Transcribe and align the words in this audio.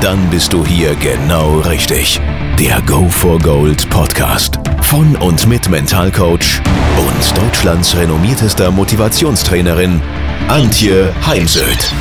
Dann 0.00 0.30
bist 0.30 0.54
du 0.54 0.64
hier 0.64 0.94
genau 0.94 1.60
richtig. 1.60 2.18
Der 2.58 2.80
Go 2.86 3.06
for 3.10 3.38
Gold 3.38 3.90
Podcast 3.90 4.58
von 4.80 5.14
und 5.16 5.46
mit 5.46 5.68
Mentalcoach 5.68 6.62
und 6.96 7.36
Deutschlands 7.36 7.94
renommiertester 7.94 8.70
Motivationstrainerin 8.70 10.00
Antje 10.48 11.14
Heimsöth. 11.26 11.92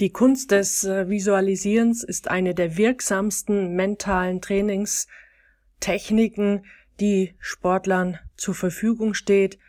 Die 0.00 0.10
Kunst 0.10 0.50
des 0.50 0.82
äh, 0.82 1.08
Visualisierens 1.08 2.02
ist 2.02 2.28
eine 2.28 2.56
der 2.56 2.76
wirksamsten 2.76 3.76
mentalen 3.76 4.40
Trainingstechniken, 4.40 6.64
die 6.98 7.36
Sportlern 7.38 8.18
zur 8.36 8.56
Verfügung 8.56 9.14
steht. 9.14 9.60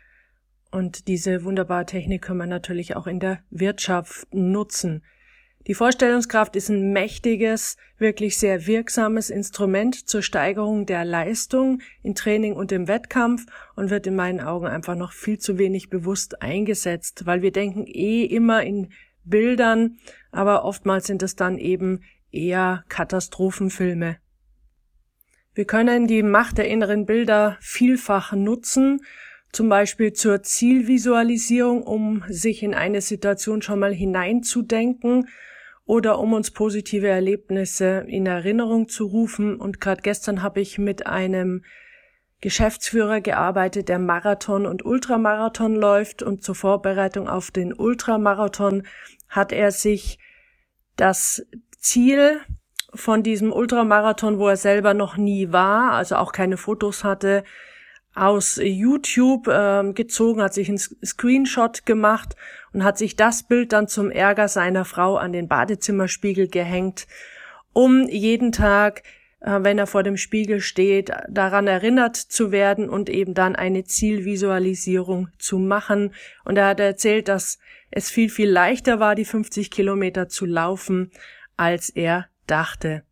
Und 0.70 1.08
diese 1.08 1.44
wunderbare 1.44 1.86
Technik 1.86 2.22
kann 2.22 2.36
man 2.36 2.48
natürlich 2.48 2.96
auch 2.96 3.06
in 3.06 3.18
der 3.18 3.40
Wirtschaft 3.50 4.32
nutzen. 4.32 5.02
Die 5.66 5.74
Vorstellungskraft 5.74 6.56
ist 6.56 6.70
ein 6.70 6.92
mächtiges, 6.92 7.76
wirklich 7.98 8.38
sehr 8.38 8.66
wirksames 8.66 9.28
Instrument 9.28 10.08
zur 10.08 10.22
Steigerung 10.22 10.86
der 10.86 11.04
Leistung 11.04 11.82
in 12.02 12.14
Training 12.14 12.54
und 12.54 12.72
im 12.72 12.88
Wettkampf 12.88 13.44
und 13.76 13.90
wird 13.90 14.06
in 14.06 14.16
meinen 14.16 14.40
Augen 14.40 14.66
einfach 14.66 14.96
noch 14.96 15.12
viel 15.12 15.38
zu 15.38 15.58
wenig 15.58 15.90
bewusst 15.90 16.40
eingesetzt, 16.40 17.26
weil 17.26 17.42
wir 17.42 17.52
denken 17.52 17.84
eh 17.86 18.24
immer 18.24 18.62
in 18.62 18.90
Bildern, 19.24 19.98
aber 20.32 20.64
oftmals 20.64 21.06
sind 21.06 21.22
es 21.22 21.36
dann 21.36 21.58
eben 21.58 22.00
eher 22.30 22.84
Katastrophenfilme. 22.88 24.16
Wir 25.52 25.64
können 25.66 26.06
die 26.06 26.22
Macht 26.22 26.56
der 26.56 26.68
inneren 26.68 27.04
Bilder 27.04 27.58
vielfach 27.60 28.32
nutzen, 28.32 29.02
zum 29.52 29.68
Beispiel 29.68 30.12
zur 30.12 30.42
Zielvisualisierung, 30.42 31.82
um 31.82 32.24
sich 32.28 32.62
in 32.62 32.74
eine 32.74 33.00
Situation 33.00 33.62
schon 33.62 33.78
mal 33.78 33.92
hineinzudenken 33.92 35.28
oder 35.84 36.18
um 36.20 36.32
uns 36.32 36.52
positive 36.52 37.08
Erlebnisse 37.08 38.04
in 38.06 38.26
Erinnerung 38.26 38.88
zu 38.88 39.06
rufen. 39.06 39.56
Und 39.56 39.80
gerade 39.80 40.02
gestern 40.02 40.42
habe 40.42 40.60
ich 40.60 40.78
mit 40.78 41.06
einem 41.06 41.64
Geschäftsführer 42.40 43.20
gearbeitet, 43.20 43.88
der 43.88 43.98
Marathon 43.98 44.66
und 44.66 44.84
Ultramarathon 44.84 45.74
läuft 45.74 46.22
und 46.22 46.42
zur 46.42 46.54
Vorbereitung 46.54 47.28
auf 47.28 47.50
den 47.50 47.74
Ultramarathon 47.74 48.84
hat 49.28 49.52
er 49.52 49.72
sich 49.72 50.18
das 50.96 51.44
Ziel 51.78 52.40
von 52.94 53.22
diesem 53.22 53.52
Ultramarathon, 53.52 54.38
wo 54.38 54.48
er 54.48 54.56
selber 54.56 54.94
noch 54.94 55.16
nie 55.16 55.52
war, 55.52 55.92
also 55.92 56.16
auch 56.16 56.32
keine 56.32 56.56
Fotos 56.56 57.04
hatte, 57.04 57.44
aus 58.14 58.60
YouTube 58.62 59.46
äh, 59.48 59.92
gezogen, 59.92 60.42
hat 60.42 60.54
sich 60.54 60.68
ein 60.68 60.78
Screenshot 60.78 61.86
gemacht 61.86 62.36
und 62.72 62.84
hat 62.84 62.98
sich 62.98 63.16
das 63.16 63.42
Bild 63.44 63.72
dann 63.72 63.88
zum 63.88 64.10
Ärger 64.10 64.48
seiner 64.48 64.84
Frau 64.84 65.16
an 65.16 65.32
den 65.32 65.48
Badezimmerspiegel 65.48 66.48
gehängt, 66.48 67.06
um 67.72 68.08
jeden 68.08 68.52
Tag, 68.52 69.02
äh, 69.40 69.58
wenn 69.62 69.78
er 69.78 69.86
vor 69.86 70.02
dem 70.02 70.16
Spiegel 70.16 70.60
steht, 70.60 71.10
daran 71.28 71.66
erinnert 71.66 72.16
zu 72.16 72.50
werden 72.50 72.88
und 72.88 73.08
eben 73.08 73.34
dann 73.34 73.54
eine 73.54 73.84
Zielvisualisierung 73.84 75.28
zu 75.38 75.58
machen. 75.58 76.12
Und 76.44 76.56
er 76.56 76.66
hat 76.66 76.80
erzählt, 76.80 77.28
dass 77.28 77.58
es 77.90 78.10
viel, 78.10 78.28
viel 78.28 78.50
leichter 78.50 79.00
war, 79.00 79.14
die 79.14 79.24
50 79.24 79.70
Kilometer 79.70 80.28
zu 80.28 80.46
laufen, 80.46 81.10
als 81.56 81.90
er 81.90 82.26
dachte. 82.46 83.04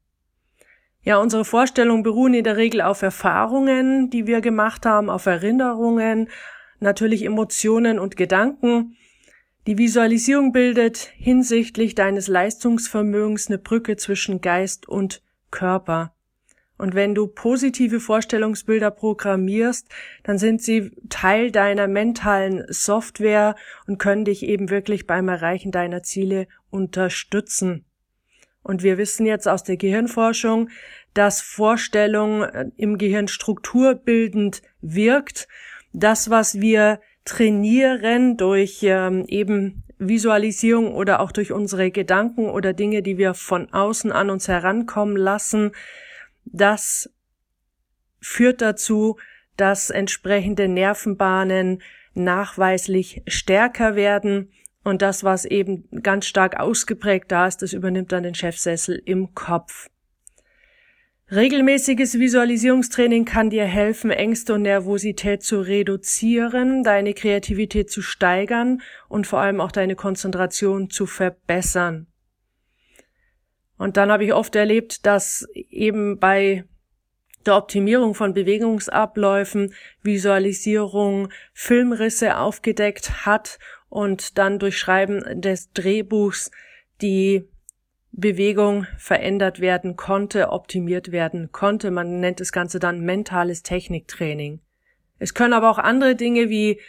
Ja, 1.04 1.18
unsere 1.18 1.44
Vorstellungen 1.44 2.02
beruhen 2.02 2.34
in 2.34 2.44
der 2.44 2.56
Regel 2.56 2.82
auf 2.82 3.02
Erfahrungen, 3.02 4.10
die 4.10 4.26
wir 4.26 4.40
gemacht 4.40 4.84
haben, 4.84 5.08
auf 5.08 5.26
Erinnerungen, 5.26 6.28
natürlich 6.80 7.24
Emotionen 7.24 7.98
und 7.98 8.16
Gedanken. 8.16 8.96
Die 9.66 9.78
Visualisierung 9.78 10.52
bildet 10.52 10.96
hinsichtlich 11.16 11.94
deines 11.94 12.26
Leistungsvermögens 12.26 13.48
eine 13.48 13.58
Brücke 13.58 13.96
zwischen 13.96 14.40
Geist 14.40 14.88
und 14.88 15.22
Körper. 15.50 16.14
Und 16.78 16.94
wenn 16.94 17.14
du 17.14 17.26
positive 17.26 17.98
Vorstellungsbilder 17.98 18.92
programmierst, 18.92 19.88
dann 20.22 20.38
sind 20.38 20.62
sie 20.62 20.92
Teil 21.08 21.50
deiner 21.50 21.88
mentalen 21.88 22.64
Software 22.68 23.56
und 23.86 23.98
können 23.98 24.24
dich 24.24 24.44
eben 24.44 24.70
wirklich 24.70 25.06
beim 25.06 25.28
Erreichen 25.28 25.72
deiner 25.72 26.04
Ziele 26.04 26.46
unterstützen. 26.70 27.84
Und 28.68 28.82
wir 28.82 28.98
wissen 28.98 29.24
jetzt 29.24 29.48
aus 29.48 29.64
der 29.64 29.78
Gehirnforschung, 29.78 30.68
dass 31.14 31.40
Vorstellung 31.40 32.42
äh, 32.42 32.66
im 32.76 32.98
Gehirn 32.98 33.26
strukturbildend 33.26 34.60
wirkt. 34.82 35.48
Das, 35.94 36.28
was 36.28 36.60
wir 36.60 37.00
trainieren 37.24 38.36
durch 38.36 38.80
ähm, 38.82 39.24
eben 39.26 39.84
Visualisierung 39.98 40.94
oder 40.94 41.20
auch 41.20 41.32
durch 41.32 41.50
unsere 41.50 41.90
Gedanken 41.90 42.50
oder 42.50 42.74
Dinge, 42.74 43.00
die 43.00 43.16
wir 43.16 43.32
von 43.32 43.72
außen 43.72 44.12
an 44.12 44.28
uns 44.28 44.48
herankommen 44.48 45.16
lassen, 45.16 45.72
das 46.44 47.10
führt 48.20 48.60
dazu, 48.60 49.16
dass 49.56 49.88
entsprechende 49.88 50.68
Nervenbahnen 50.68 51.80
nachweislich 52.12 53.22
stärker 53.28 53.96
werden 53.96 54.52
und 54.84 55.02
das, 55.02 55.24
was 55.24 55.44
eben 55.44 55.88
ganz 56.02 56.26
stark 56.26 56.58
ausgeprägt 56.58 57.30
da 57.30 57.46
ist, 57.46 57.62
das 57.62 57.72
übernimmt 57.72 58.12
dann 58.12 58.22
den 58.22 58.34
Chefsessel 58.34 59.00
im 59.04 59.34
Kopf. 59.34 59.88
Regelmäßiges 61.30 62.18
Visualisierungstraining 62.18 63.26
kann 63.26 63.50
dir 63.50 63.66
helfen, 63.66 64.10
Ängste 64.10 64.54
und 64.54 64.62
Nervosität 64.62 65.42
zu 65.42 65.60
reduzieren, 65.60 66.82
deine 66.84 67.12
Kreativität 67.12 67.90
zu 67.90 68.00
steigern 68.00 68.80
und 69.10 69.26
vor 69.26 69.40
allem 69.40 69.60
auch 69.60 69.70
deine 69.70 69.94
Konzentration 69.94 70.88
zu 70.88 71.04
verbessern. 71.04 72.06
Und 73.76 73.98
dann 73.98 74.10
habe 74.10 74.24
ich 74.24 74.32
oft 74.32 74.56
erlebt, 74.56 75.04
dass 75.04 75.46
eben 75.54 76.18
bei 76.18 76.64
der 77.44 77.56
Optimierung 77.56 78.14
von 78.14 78.32
Bewegungsabläufen 78.32 79.74
Visualisierung 80.02 81.28
Filmrisse 81.52 82.38
aufgedeckt 82.38 83.26
hat 83.26 83.58
und 83.88 84.38
dann 84.38 84.58
durch 84.58 84.78
Schreiben 84.78 85.40
des 85.40 85.72
Drehbuchs 85.72 86.50
die 87.00 87.48
Bewegung 88.12 88.86
verändert 88.96 89.60
werden 89.60 89.96
konnte, 89.96 90.50
optimiert 90.50 91.12
werden 91.12 91.52
konnte. 91.52 91.90
Man 91.90 92.20
nennt 92.20 92.40
das 92.40 92.52
Ganze 92.52 92.78
dann 92.78 93.00
mentales 93.00 93.62
Techniktraining. 93.62 94.60
Es 95.18 95.34
können 95.34 95.52
aber 95.52 95.70
auch 95.70 95.78
andere 95.78 96.16
Dinge 96.16 96.48
wie 96.48 96.80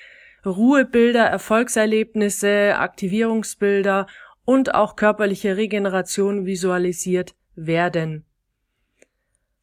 Ruhebilder, 0.46 1.26
Erfolgserlebnisse, 1.26 2.76
Aktivierungsbilder 2.78 4.08
und 4.46 4.74
auch 4.74 4.96
körperliche 4.96 5.58
Regeneration 5.58 6.46
visualisiert 6.46 7.36
werden. 7.56 8.26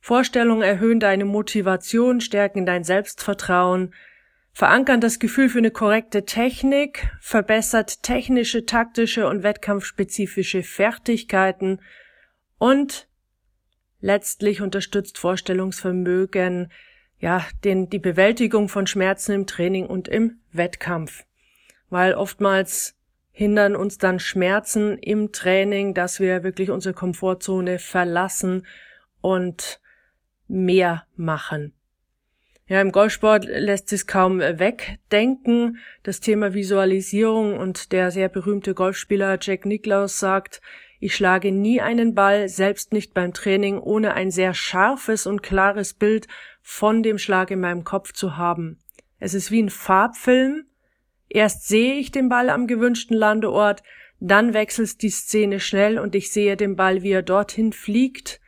Vorstellungen 0.00 0.62
erhöhen 0.62 1.00
deine 1.00 1.24
Motivation, 1.24 2.20
stärken 2.20 2.66
dein 2.66 2.84
Selbstvertrauen, 2.84 3.92
verankern 4.56 5.02
das 5.02 5.18
Gefühl 5.18 5.50
für 5.50 5.58
eine 5.58 5.70
korrekte 5.70 6.24
Technik, 6.24 7.10
verbessert 7.20 8.02
technische, 8.02 8.64
taktische 8.64 9.28
und 9.28 9.42
wettkampfspezifische 9.42 10.62
Fertigkeiten 10.62 11.82
und 12.56 13.06
letztlich 14.00 14.62
unterstützt 14.62 15.18
Vorstellungsvermögen, 15.18 16.72
ja, 17.18 17.44
den, 17.64 17.90
die 17.90 17.98
Bewältigung 17.98 18.70
von 18.70 18.86
Schmerzen 18.86 19.32
im 19.32 19.46
Training 19.46 19.84
und 19.84 20.08
im 20.08 20.38
Wettkampf. 20.52 21.24
Weil 21.90 22.14
oftmals 22.14 22.96
hindern 23.32 23.76
uns 23.76 23.98
dann 23.98 24.18
Schmerzen 24.18 24.96
im 24.96 25.32
Training, 25.32 25.92
dass 25.92 26.18
wir 26.18 26.44
wirklich 26.44 26.70
unsere 26.70 26.94
Komfortzone 26.94 27.78
verlassen 27.78 28.66
und 29.20 29.82
mehr 30.48 31.04
machen. 31.14 31.74
Ja, 32.68 32.80
im 32.80 32.90
Golfsport 32.90 33.44
lässt 33.44 33.88
sich 33.88 34.08
kaum 34.08 34.40
wegdenken. 34.40 35.78
Das 36.02 36.18
Thema 36.18 36.52
Visualisierung 36.52 37.56
und 37.56 37.92
der 37.92 38.10
sehr 38.10 38.28
berühmte 38.28 38.74
Golfspieler 38.74 39.38
Jack 39.40 39.66
Nicklaus 39.66 40.18
sagt, 40.18 40.60
ich 40.98 41.14
schlage 41.14 41.52
nie 41.52 41.80
einen 41.80 42.14
Ball, 42.14 42.48
selbst 42.48 42.92
nicht 42.92 43.14
beim 43.14 43.32
Training, 43.32 43.78
ohne 43.78 44.14
ein 44.14 44.32
sehr 44.32 44.52
scharfes 44.52 45.26
und 45.28 45.44
klares 45.44 45.94
Bild 45.94 46.26
von 46.60 47.04
dem 47.04 47.18
Schlag 47.18 47.52
in 47.52 47.60
meinem 47.60 47.84
Kopf 47.84 48.12
zu 48.12 48.36
haben. 48.36 48.78
Es 49.20 49.34
ist 49.34 49.52
wie 49.52 49.62
ein 49.62 49.70
Farbfilm. 49.70 50.64
Erst 51.28 51.68
sehe 51.68 51.94
ich 51.94 52.10
den 52.10 52.28
Ball 52.28 52.50
am 52.50 52.66
gewünschten 52.66 53.16
Landeort, 53.16 53.84
dann 54.18 54.54
wechselt 54.54 55.02
die 55.02 55.10
Szene 55.10 55.60
schnell 55.60 56.00
und 56.00 56.16
ich 56.16 56.32
sehe 56.32 56.56
den 56.56 56.74
Ball, 56.74 57.02
wie 57.02 57.12
er 57.12 57.22
dorthin 57.22 57.72
fliegt 57.72 58.40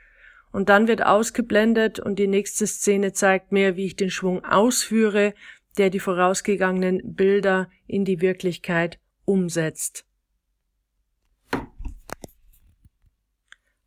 und 0.58 0.70
dann 0.70 0.88
wird 0.88 1.06
ausgeblendet 1.06 2.00
und 2.00 2.19
die 2.19 2.26
nächste 2.26 2.66
Szene 2.66 3.12
zeigt 3.12 3.52
mir, 3.52 3.76
wie 3.76 3.87
ich 3.87 3.94
den 3.94 4.10
Schwung 4.10 4.44
ausführe, 4.44 5.34
der 5.76 5.88
die 5.88 6.00
vorausgegangenen 6.00 7.14
Bilder 7.14 7.70
in 7.87 8.05
die 8.05 8.20
Wirklichkeit 8.20 8.99
umsetzt. 9.25 10.05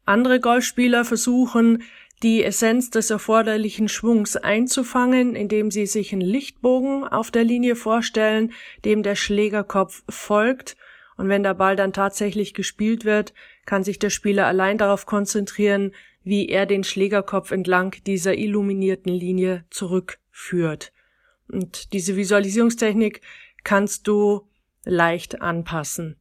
Andere 0.06 0.40
Golfspieler 0.40 1.04
versuchen, 1.04 1.84
die 2.24 2.42
Essenz 2.42 2.90
des 2.90 3.10
erforderlichen 3.10 3.90
Schwungs 3.90 4.38
einzufangen, 4.38 5.36
indem 5.36 5.72
sie 5.72 5.86
sich 5.86 6.14
einen 6.14 6.22
Lichtbogen 6.22 7.04
auf 7.04 7.32
der 7.32 7.44
Linie 7.44 7.76
vorstellen, 7.76 8.54
dem 8.86 9.04
der 9.04 9.16
Schlägerkopf 9.16 10.04
folgt, 10.08 10.78
und 11.18 11.28
wenn 11.28 11.44
der 11.44 11.54
Ball 11.54 11.76
dann 11.76 11.92
tatsächlich 11.92 12.54
gespielt 12.54 13.04
wird, 13.04 13.34
kann 13.66 13.84
sich 13.84 14.00
der 14.00 14.10
Spieler 14.10 14.48
allein 14.48 14.78
darauf 14.78 15.06
konzentrieren, 15.06 15.92
wie 16.24 16.50
er 16.50 16.66
den 16.66 16.84
Schlägerkopf 16.84 17.52
entlang 17.52 17.96
dieser 18.06 18.38
illuminierten 18.38 19.14
Linie 19.14 19.66
zurückführt. 19.70 20.92
Und 21.48 21.94
diese 21.94 22.16
Visualisierungstechnik 22.16 23.22
kannst 23.64 24.08
du 24.08 24.48
leicht 24.84 25.42
anpassen. 25.42 26.16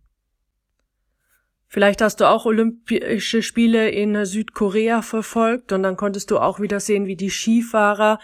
Vielleicht 1.72 2.02
hast 2.02 2.20
du 2.20 2.28
auch 2.28 2.46
Olympische 2.46 3.42
Spiele 3.42 3.90
in 3.90 4.24
Südkorea 4.24 5.02
verfolgt 5.02 5.70
und 5.72 5.84
dann 5.84 5.96
konntest 5.96 6.32
du 6.32 6.38
auch 6.38 6.58
wieder 6.58 6.80
sehen, 6.80 7.06
wie 7.06 7.14
die 7.14 7.30
Skifahrer 7.30 8.18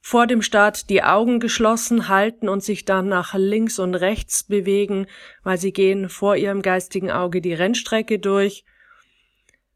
vor 0.00 0.26
dem 0.26 0.40
Start 0.40 0.88
die 0.88 1.02
Augen 1.02 1.38
geschlossen 1.38 2.08
halten 2.08 2.48
und 2.48 2.62
sich 2.62 2.84
dann 2.84 3.08
nach 3.08 3.34
links 3.34 3.78
und 3.78 3.94
rechts 3.96 4.44
bewegen, 4.44 5.08
weil 5.42 5.58
sie 5.58 5.72
gehen 5.72 6.08
vor 6.08 6.36
ihrem 6.36 6.62
geistigen 6.62 7.10
Auge 7.10 7.42
die 7.42 7.52
Rennstrecke 7.52 8.18
durch. 8.18 8.64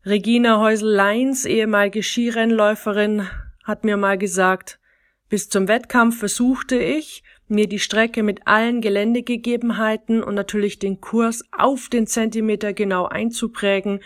Regina 0.07 0.59
Häusel-Leins, 0.59 1.45
ehemalige 1.45 2.03
Skirennläuferin, 2.03 3.29
hat 3.65 3.85
mir 3.85 3.99
mal 3.99 4.17
gesagt, 4.17 4.81
bis 5.29 5.51
zum 5.51 5.69
Wettkampf 5.69 6.19
versuchte 6.19 6.79
ich, 6.79 7.23
mir 7.49 7.69
die 7.69 7.79
Strecke 7.79 8.23
mit 8.23 8.47
allen 8.47 8.81
Geländegegebenheiten 8.81 10.23
und 10.23 10.35
natürlich 10.35 10.79
den 10.79 11.03
Kurs 11.03 11.45
auf 11.53 11.91
den 11.91 12.07
Zentimeter 12.07 12.73
genau 12.73 13.05
einzuprägen 13.05 14.01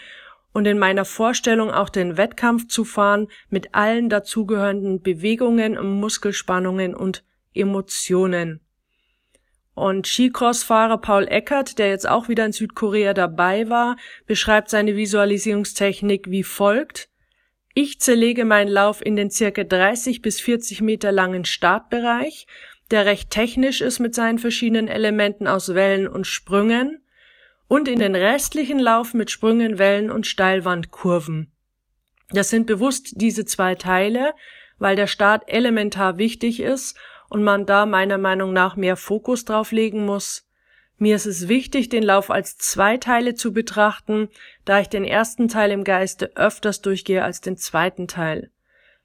und 0.52 0.66
in 0.66 0.80
meiner 0.80 1.04
Vorstellung 1.04 1.70
auch 1.70 1.90
den 1.90 2.16
Wettkampf 2.16 2.66
zu 2.66 2.84
fahren 2.84 3.28
mit 3.48 3.76
allen 3.76 4.08
dazugehörenden 4.08 5.00
Bewegungen, 5.00 6.00
Muskelspannungen 6.00 6.96
und 6.96 7.22
Emotionen. 7.54 8.63
Und 9.74 10.06
Skicross-Fahrer 10.06 10.98
Paul 10.98 11.26
Eckert, 11.28 11.78
der 11.78 11.88
jetzt 11.88 12.08
auch 12.08 12.28
wieder 12.28 12.46
in 12.46 12.52
Südkorea 12.52 13.12
dabei 13.12 13.68
war, 13.68 13.96
beschreibt 14.26 14.70
seine 14.70 14.96
Visualisierungstechnik 14.96 16.30
wie 16.30 16.44
folgt. 16.44 17.08
Ich 17.74 18.00
zerlege 18.00 18.44
meinen 18.44 18.68
Lauf 18.68 19.04
in 19.04 19.16
den 19.16 19.30
circa 19.30 19.64
30 19.64 20.22
bis 20.22 20.40
40 20.40 20.80
Meter 20.80 21.10
langen 21.10 21.44
Startbereich, 21.44 22.46
der 22.92 23.04
recht 23.04 23.30
technisch 23.30 23.80
ist 23.80 23.98
mit 23.98 24.14
seinen 24.14 24.38
verschiedenen 24.38 24.86
Elementen 24.86 25.48
aus 25.48 25.74
Wellen 25.74 26.06
und 26.06 26.26
Sprüngen, 26.26 27.00
und 27.66 27.88
in 27.88 27.98
den 27.98 28.14
restlichen 28.14 28.78
Lauf 28.78 29.14
mit 29.14 29.30
Sprüngen, 29.30 29.78
Wellen 29.78 30.10
und 30.10 30.26
Steilwandkurven. 30.26 31.50
Das 32.30 32.50
sind 32.50 32.66
bewusst 32.66 33.14
diese 33.16 33.44
zwei 33.44 33.74
Teile, 33.74 34.34
weil 34.78 34.96
der 34.96 35.06
Start 35.06 35.44
elementar 35.46 36.18
wichtig 36.18 36.60
ist 36.60 36.96
und 37.34 37.42
man 37.42 37.66
da 37.66 37.84
meiner 37.84 38.16
Meinung 38.16 38.52
nach 38.52 38.76
mehr 38.76 38.96
Fokus 38.96 39.44
drauf 39.44 39.72
legen 39.72 40.06
muss. 40.06 40.48
Mir 40.98 41.16
ist 41.16 41.26
es 41.26 41.48
wichtig, 41.48 41.88
den 41.88 42.04
Lauf 42.04 42.30
als 42.30 42.56
zwei 42.58 42.96
Teile 42.96 43.34
zu 43.34 43.52
betrachten, 43.52 44.28
da 44.64 44.78
ich 44.78 44.88
den 44.88 45.04
ersten 45.04 45.48
Teil 45.48 45.72
im 45.72 45.82
Geiste 45.82 46.36
öfters 46.36 46.80
durchgehe 46.80 47.24
als 47.24 47.40
den 47.40 47.56
zweiten 47.56 48.06
Teil. 48.06 48.52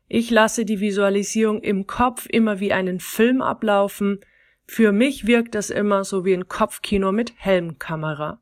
Ich 0.07 0.29
lasse 0.29 0.63
die 0.63 0.79
Visualisierung 0.79 1.59
im 1.63 1.87
Kopf 1.87 2.27
immer 2.29 2.59
wie 2.59 2.71
einen 2.71 2.99
Film 2.99 3.41
ablaufen. 3.41 4.19
Für 4.67 4.91
mich 4.91 5.25
wirkt 5.25 5.55
das 5.55 5.71
immer 5.71 6.03
so 6.03 6.23
wie 6.23 6.35
ein 6.35 6.47
Kopfkino 6.47 7.11
mit 7.11 7.33
Helmkamera. 7.35 8.39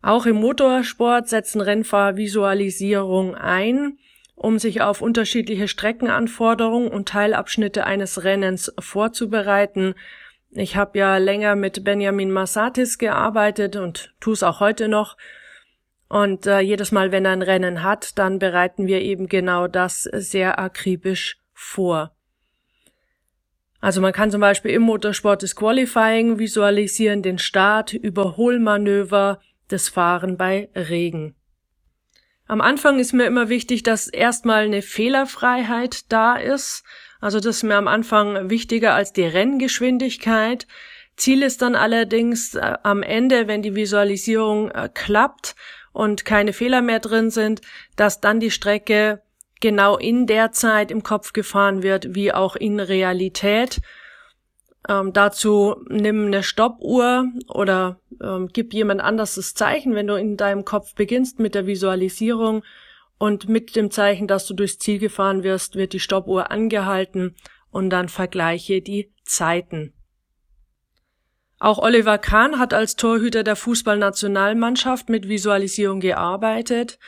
Auch 0.00 0.26
im 0.26 0.36
Motorsport 0.36 1.28
setzen 1.28 1.60
Rennfahrer 1.60 2.16
Visualisierung 2.16 3.34
ein, 3.34 3.98
um 4.38 4.58
sich 4.58 4.80
auf 4.80 5.02
unterschiedliche 5.02 5.68
Streckenanforderungen 5.68 6.88
und 6.88 7.08
Teilabschnitte 7.08 7.84
eines 7.84 8.24
Rennens 8.24 8.72
vorzubereiten. 8.78 9.94
Ich 10.50 10.76
habe 10.76 10.98
ja 10.98 11.18
länger 11.18 11.56
mit 11.56 11.84
Benjamin 11.84 12.30
Massatis 12.30 12.98
gearbeitet 12.98 13.76
und 13.76 14.14
tue 14.20 14.32
es 14.32 14.42
auch 14.42 14.60
heute 14.60 14.88
noch 14.88 15.16
und 16.08 16.46
äh, 16.46 16.60
jedes 16.60 16.90
Mal, 16.90 17.12
wenn 17.12 17.26
er 17.26 17.32
ein 17.32 17.42
Rennen 17.42 17.82
hat, 17.82 18.18
dann 18.18 18.38
bereiten 18.38 18.86
wir 18.86 19.02
eben 19.02 19.28
genau 19.28 19.68
das 19.68 20.04
sehr 20.04 20.58
akribisch 20.58 21.38
vor. 21.52 22.14
Also 23.80 24.00
man 24.00 24.12
kann 24.12 24.30
zum 24.30 24.40
Beispiel 24.40 24.72
im 24.72 24.82
Motorsport 24.82 25.42
das 25.42 25.54
Qualifying 25.54 26.38
visualisieren, 26.38 27.22
den 27.22 27.38
Start, 27.38 27.92
Überholmanöver, 27.92 29.40
das 29.68 29.88
Fahren 29.88 30.36
bei 30.36 30.70
Regen. 30.74 31.36
Am 32.48 32.60
Anfang 32.60 32.98
ist 32.98 33.12
mir 33.12 33.26
immer 33.26 33.48
wichtig, 33.48 33.82
dass 33.82 34.08
erstmal 34.08 34.64
eine 34.64 34.82
Fehlerfreiheit 34.82 36.10
da 36.10 36.36
ist. 36.36 36.82
Also 37.20 37.38
das 37.38 37.58
ist 37.58 37.62
mir 37.62 37.76
am 37.76 37.88
Anfang 37.88 38.50
wichtiger 38.50 38.94
als 38.94 39.12
die 39.12 39.24
Renngeschwindigkeit. 39.24 40.66
Ziel 41.16 41.42
ist 41.42 41.62
dann 41.62 41.74
allerdings 41.74 42.54
äh, 42.54 42.74
am 42.82 43.02
Ende, 43.02 43.48
wenn 43.48 43.62
die 43.62 43.74
Visualisierung 43.74 44.70
äh, 44.70 44.88
klappt, 44.92 45.54
und 45.98 46.24
keine 46.24 46.52
Fehler 46.52 46.80
mehr 46.80 47.00
drin 47.00 47.30
sind, 47.30 47.60
dass 47.96 48.20
dann 48.20 48.38
die 48.38 48.52
Strecke 48.52 49.20
genau 49.60 49.96
in 49.96 50.26
der 50.28 50.52
Zeit 50.52 50.92
im 50.92 51.02
Kopf 51.02 51.32
gefahren 51.32 51.82
wird, 51.82 52.14
wie 52.14 52.32
auch 52.32 52.54
in 52.54 52.78
Realität. 52.78 53.80
Ähm, 54.88 55.12
dazu 55.12 55.76
nimm 55.88 56.26
eine 56.26 56.42
Stoppuhr 56.42 57.26
oder 57.48 58.00
ähm, 58.22 58.48
gib 58.52 58.72
jemand 58.72 59.02
anders 59.02 59.34
das 59.34 59.54
Zeichen, 59.54 59.94
wenn 59.94 60.06
du 60.06 60.14
in 60.14 60.36
deinem 60.36 60.64
Kopf 60.64 60.94
beginnst 60.94 61.38
mit 61.38 61.54
der 61.54 61.66
Visualisierung 61.66 62.64
und 63.18 63.48
mit 63.48 63.76
dem 63.76 63.90
Zeichen, 63.90 64.26
dass 64.26 64.46
du 64.46 64.54
durchs 64.54 64.78
Ziel 64.78 64.98
gefahren 64.98 65.42
wirst, 65.42 65.76
wird 65.76 65.92
die 65.92 66.00
Stoppuhr 66.00 66.50
angehalten 66.50 67.36
und 67.70 67.90
dann 67.90 68.08
vergleiche 68.08 68.80
die 68.80 69.12
Zeiten. 69.24 69.92
Auch 71.60 71.78
Oliver 71.78 72.18
Kahn 72.18 72.58
hat 72.58 72.72
als 72.72 72.96
Torhüter 72.96 73.42
der 73.42 73.56
Fußballnationalmannschaft 73.56 75.08
mit 75.08 75.28
Visualisierung 75.28 76.00
gearbeitet. 76.00 76.98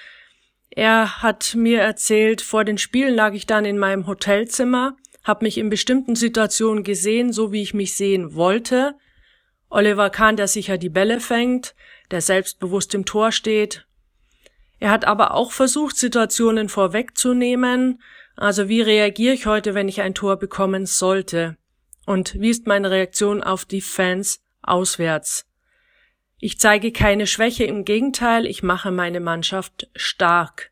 Er 0.70 1.22
hat 1.22 1.54
mir 1.54 1.80
erzählt, 1.80 2.42
vor 2.42 2.64
den 2.64 2.76
Spielen 2.76 3.14
lag 3.14 3.32
ich 3.32 3.46
dann 3.46 3.64
in 3.64 3.78
meinem 3.78 4.06
Hotelzimmer, 4.06 4.96
habe 5.22 5.44
mich 5.44 5.58
in 5.58 5.70
bestimmten 5.70 6.16
Situationen 6.16 6.84
gesehen, 6.84 7.32
so 7.32 7.52
wie 7.52 7.62
ich 7.62 7.74
mich 7.74 7.94
sehen 7.94 8.34
wollte. 8.34 8.94
Oliver 9.68 10.10
Kahn, 10.10 10.36
der 10.36 10.48
sicher 10.48 10.78
die 10.78 10.88
Bälle 10.88 11.20
fängt, 11.20 11.74
der 12.10 12.20
selbstbewusst 12.20 12.94
im 12.94 13.04
Tor 13.04 13.32
steht. 13.32 13.86
Er 14.78 14.90
hat 14.90 15.04
aber 15.04 15.34
auch 15.34 15.52
versucht, 15.52 15.96
Situationen 15.96 16.68
vorwegzunehmen, 16.68 18.00
also 18.36 18.68
wie 18.68 18.80
reagiere 18.80 19.34
ich 19.34 19.44
heute, 19.44 19.74
wenn 19.74 19.88
ich 19.88 20.00
ein 20.00 20.14
Tor 20.14 20.38
bekommen 20.38 20.86
sollte? 20.86 21.58
Und 22.06 22.40
wie 22.40 22.48
ist 22.48 22.66
meine 22.66 22.90
Reaktion 22.90 23.42
auf 23.42 23.66
die 23.66 23.82
Fans 23.82 24.40
auswärts? 24.62 25.46
Ich 26.38 26.58
zeige 26.58 26.90
keine 26.90 27.26
Schwäche, 27.26 27.64
im 27.64 27.84
Gegenteil, 27.84 28.46
ich 28.46 28.62
mache 28.62 28.90
meine 28.90 29.20
Mannschaft 29.20 29.90
stark. 29.94 30.70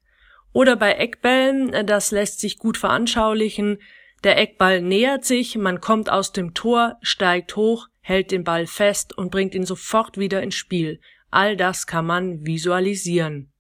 Oder 0.54 0.76
bei 0.76 0.94
Eckbällen, 0.94 1.86
das 1.86 2.10
lässt 2.10 2.40
sich 2.40 2.56
gut 2.56 2.78
veranschaulichen, 2.78 3.78
der 4.24 4.38
Eckball 4.38 4.80
nähert 4.80 5.24
sich, 5.24 5.56
man 5.56 5.80
kommt 5.80 6.10
aus 6.10 6.32
dem 6.32 6.54
Tor, 6.54 6.96
steigt 7.02 7.56
hoch, 7.56 7.88
hält 8.00 8.30
den 8.30 8.44
Ball 8.44 8.66
fest 8.66 9.16
und 9.16 9.30
bringt 9.30 9.54
ihn 9.54 9.66
sofort 9.66 10.18
wieder 10.18 10.42
ins 10.42 10.54
Spiel. 10.54 11.00
All 11.30 11.56
das 11.56 11.86
kann 11.86 12.06
man 12.06 12.46
visualisieren. 12.46 13.52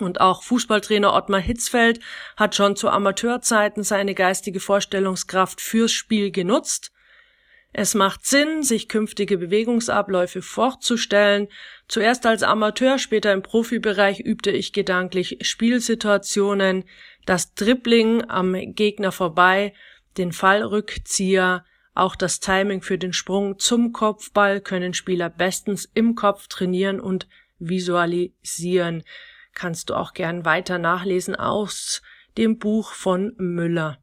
Und 0.00 0.20
auch 0.20 0.42
Fußballtrainer 0.42 1.12
Ottmar 1.12 1.40
Hitzfeld 1.40 2.00
hat 2.36 2.54
schon 2.54 2.74
zu 2.74 2.88
Amateurzeiten 2.88 3.82
seine 3.82 4.14
geistige 4.14 4.60
Vorstellungskraft 4.60 5.60
fürs 5.60 5.92
Spiel 5.92 6.30
genutzt. 6.30 6.90
Es 7.72 7.94
macht 7.94 8.26
Sinn, 8.26 8.64
sich 8.64 8.88
künftige 8.88 9.38
Bewegungsabläufe 9.38 10.42
vorzustellen. 10.42 11.46
Zuerst 11.86 12.26
als 12.26 12.42
Amateur, 12.42 12.98
später 12.98 13.32
im 13.32 13.42
Profibereich 13.42 14.20
übte 14.20 14.50
ich 14.50 14.72
gedanklich 14.72 15.38
Spielsituationen, 15.42 16.84
das 17.26 17.54
Dribbling 17.54 18.28
am 18.28 18.54
Gegner 18.74 19.12
vorbei, 19.12 19.72
den 20.16 20.32
Fallrückzieher, 20.32 21.64
auch 21.94 22.16
das 22.16 22.40
Timing 22.40 22.82
für 22.82 22.98
den 22.98 23.12
Sprung 23.12 23.58
zum 23.58 23.92
Kopfball 23.92 24.60
können 24.60 24.94
Spieler 24.94 25.28
bestens 25.28 25.90
im 25.94 26.14
Kopf 26.14 26.46
trainieren 26.48 27.00
und 27.00 27.28
visualisieren 27.58 29.02
kannst 29.52 29.90
du 29.90 29.94
auch 29.94 30.14
gern 30.14 30.44
weiter 30.44 30.78
nachlesen 30.78 31.34
aus 31.34 32.02
dem 32.38 32.58
Buch 32.58 32.92
von 32.92 33.34
Müller. 33.36 33.98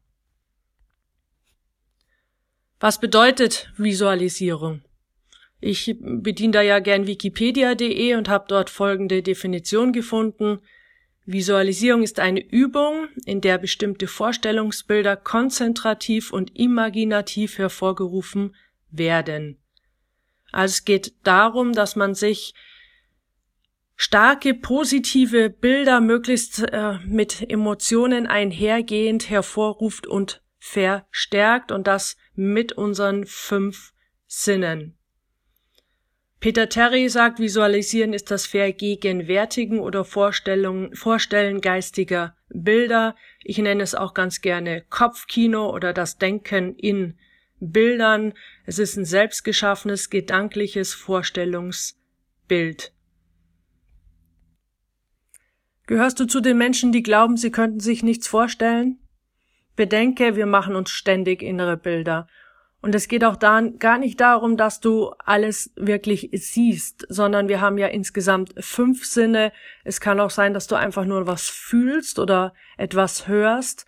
Was 2.80 3.00
bedeutet 3.00 3.72
Visualisierung? 3.76 4.82
Ich 5.60 5.96
bediene 6.00 6.52
da 6.52 6.62
ja 6.62 6.78
gern 6.78 7.08
wikipedia.de 7.08 8.14
und 8.14 8.28
habe 8.28 8.44
dort 8.46 8.70
folgende 8.70 9.22
Definition 9.22 9.92
gefunden. 9.92 10.60
Visualisierung 11.30 12.02
ist 12.02 12.20
eine 12.20 12.40
Übung, 12.40 13.08
in 13.26 13.42
der 13.42 13.58
bestimmte 13.58 14.06
Vorstellungsbilder 14.06 15.14
konzentrativ 15.14 16.32
und 16.32 16.58
imaginativ 16.58 17.58
hervorgerufen 17.58 18.56
werden. 18.90 19.58
Also 20.52 20.72
es 20.72 20.84
geht 20.86 21.12
darum, 21.24 21.74
dass 21.74 21.96
man 21.96 22.14
sich 22.14 22.54
starke 23.94 24.54
positive 24.54 25.50
Bilder 25.50 26.00
möglichst 26.00 26.60
äh, 26.62 26.98
mit 27.04 27.50
Emotionen 27.50 28.26
einhergehend 28.26 29.28
hervorruft 29.28 30.06
und 30.06 30.42
verstärkt 30.58 31.72
und 31.72 31.86
das 31.86 32.16
mit 32.34 32.72
unseren 32.72 33.26
fünf 33.26 33.92
Sinnen. 34.26 34.97
Peter 36.40 36.68
Terry 36.68 37.08
sagt, 37.08 37.40
Visualisieren 37.40 38.12
ist 38.12 38.30
das 38.30 38.46
Vergegenwärtigen 38.46 39.80
oder 39.80 40.04
Vorstellung, 40.04 40.94
Vorstellen 40.94 41.60
geistiger 41.60 42.36
Bilder. 42.48 43.16
Ich 43.42 43.58
nenne 43.58 43.82
es 43.82 43.96
auch 43.96 44.14
ganz 44.14 44.40
gerne 44.40 44.84
Kopfkino 44.88 45.74
oder 45.74 45.92
das 45.92 46.16
Denken 46.18 46.76
in 46.76 47.18
Bildern. 47.58 48.34
Es 48.66 48.78
ist 48.78 48.96
ein 48.96 49.04
selbstgeschaffenes, 49.04 50.10
gedankliches 50.10 50.94
Vorstellungsbild. 50.94 52.92
Gehörst 55.88 56.20
du 56.20 56.26
zu 56.26 56.40
den 56.40 56.56
Menschen, 56.56 56.92
die 56.92 57.02
glauben, 57.02 57.36
sie 57.36 57.50
könnten 57.50 57.80
sich 57.80 58.04
nichts 58.04 58.28
vorstellen? 58.28 59.00
Bedenke, 59.74 60.36
wir 60.36 60.46
machen 60.46 60.76
uns 60.76 60.90
ständig 60.90 61.42
innere 61.42 61.76
Bilder 61.76 62.28
und 62.80 62.94
es 62.94 63.08
geht 63.08 63.24
auch 63.24 63.36
da 63.36 63.60
gar 63.60 63.98
nicht 63.98 64.20
darum, 64.20 64.56
dass 64.56 64.80
du 64.80 65.10
alles 65.18 65.72
wirklich 65.74 66.30
siehst, 66.32 67.06
sondern 67.08 67.48
wir 67.48 67.60
haben 67.60 67.76
ja 67.76 67.88
insgesamt 67.88 68.54
fünf 68.58 69.04
Sinne. 69.04 69.52
Es 69.82 70.00
kann 70.00 70.20
auch 70.20 70.30
sein, 70.30 70.54
dass 70.54 70.68
du 70.68 70.76
einfach 70.76 71.04
nur 71.04 71.26
was 71.26 71.48
fühlst 71.48 72.20
oder 72.20 72.54
etwas 72.76 73.26
hörst. 73.26 73.84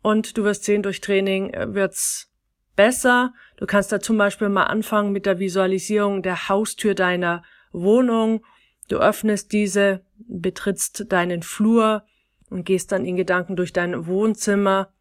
Und 0.00 0.38
du 0.38 0.44
wirst 0.44 0.64
sehen, 0.64 0.82
durch 0.82 1.02
Training 1.02 1.52
äh, 1.52 1.74
wird's 1.74 2.30
besser. 2.76 3.34
Du 3.58 3.66
kannst 3.66 3.92
da 3.92 4.00
zum 4.00 4.16
Beispiel 4.16 4.48
mal 4.48 4.64
anfangen 4.64 5.12
mit 5.12 5.26
der 5.26 5.38
Visualisierung 5.38 6.22
der 6.22 6.48
Haustür 6.48 6.94
deiner 6.94 7.42
Wohnung. 7.72 8.44
Du 8.88 8.96
öffnest 8.96 9.52
diese, 9.52 10.02
betrittst 10.16 11.12
deinen 11.12 11.42
Flur 11.42 12.04
und 12.48 12.64
gehst 12.64 12.90
dann 12.90 13.04
in 13.04 13.16
Gedanken 13.16 13.56
durch 13.56 13.72
dein 13.72 14.06
Wohnzimmer, 14.06 14.92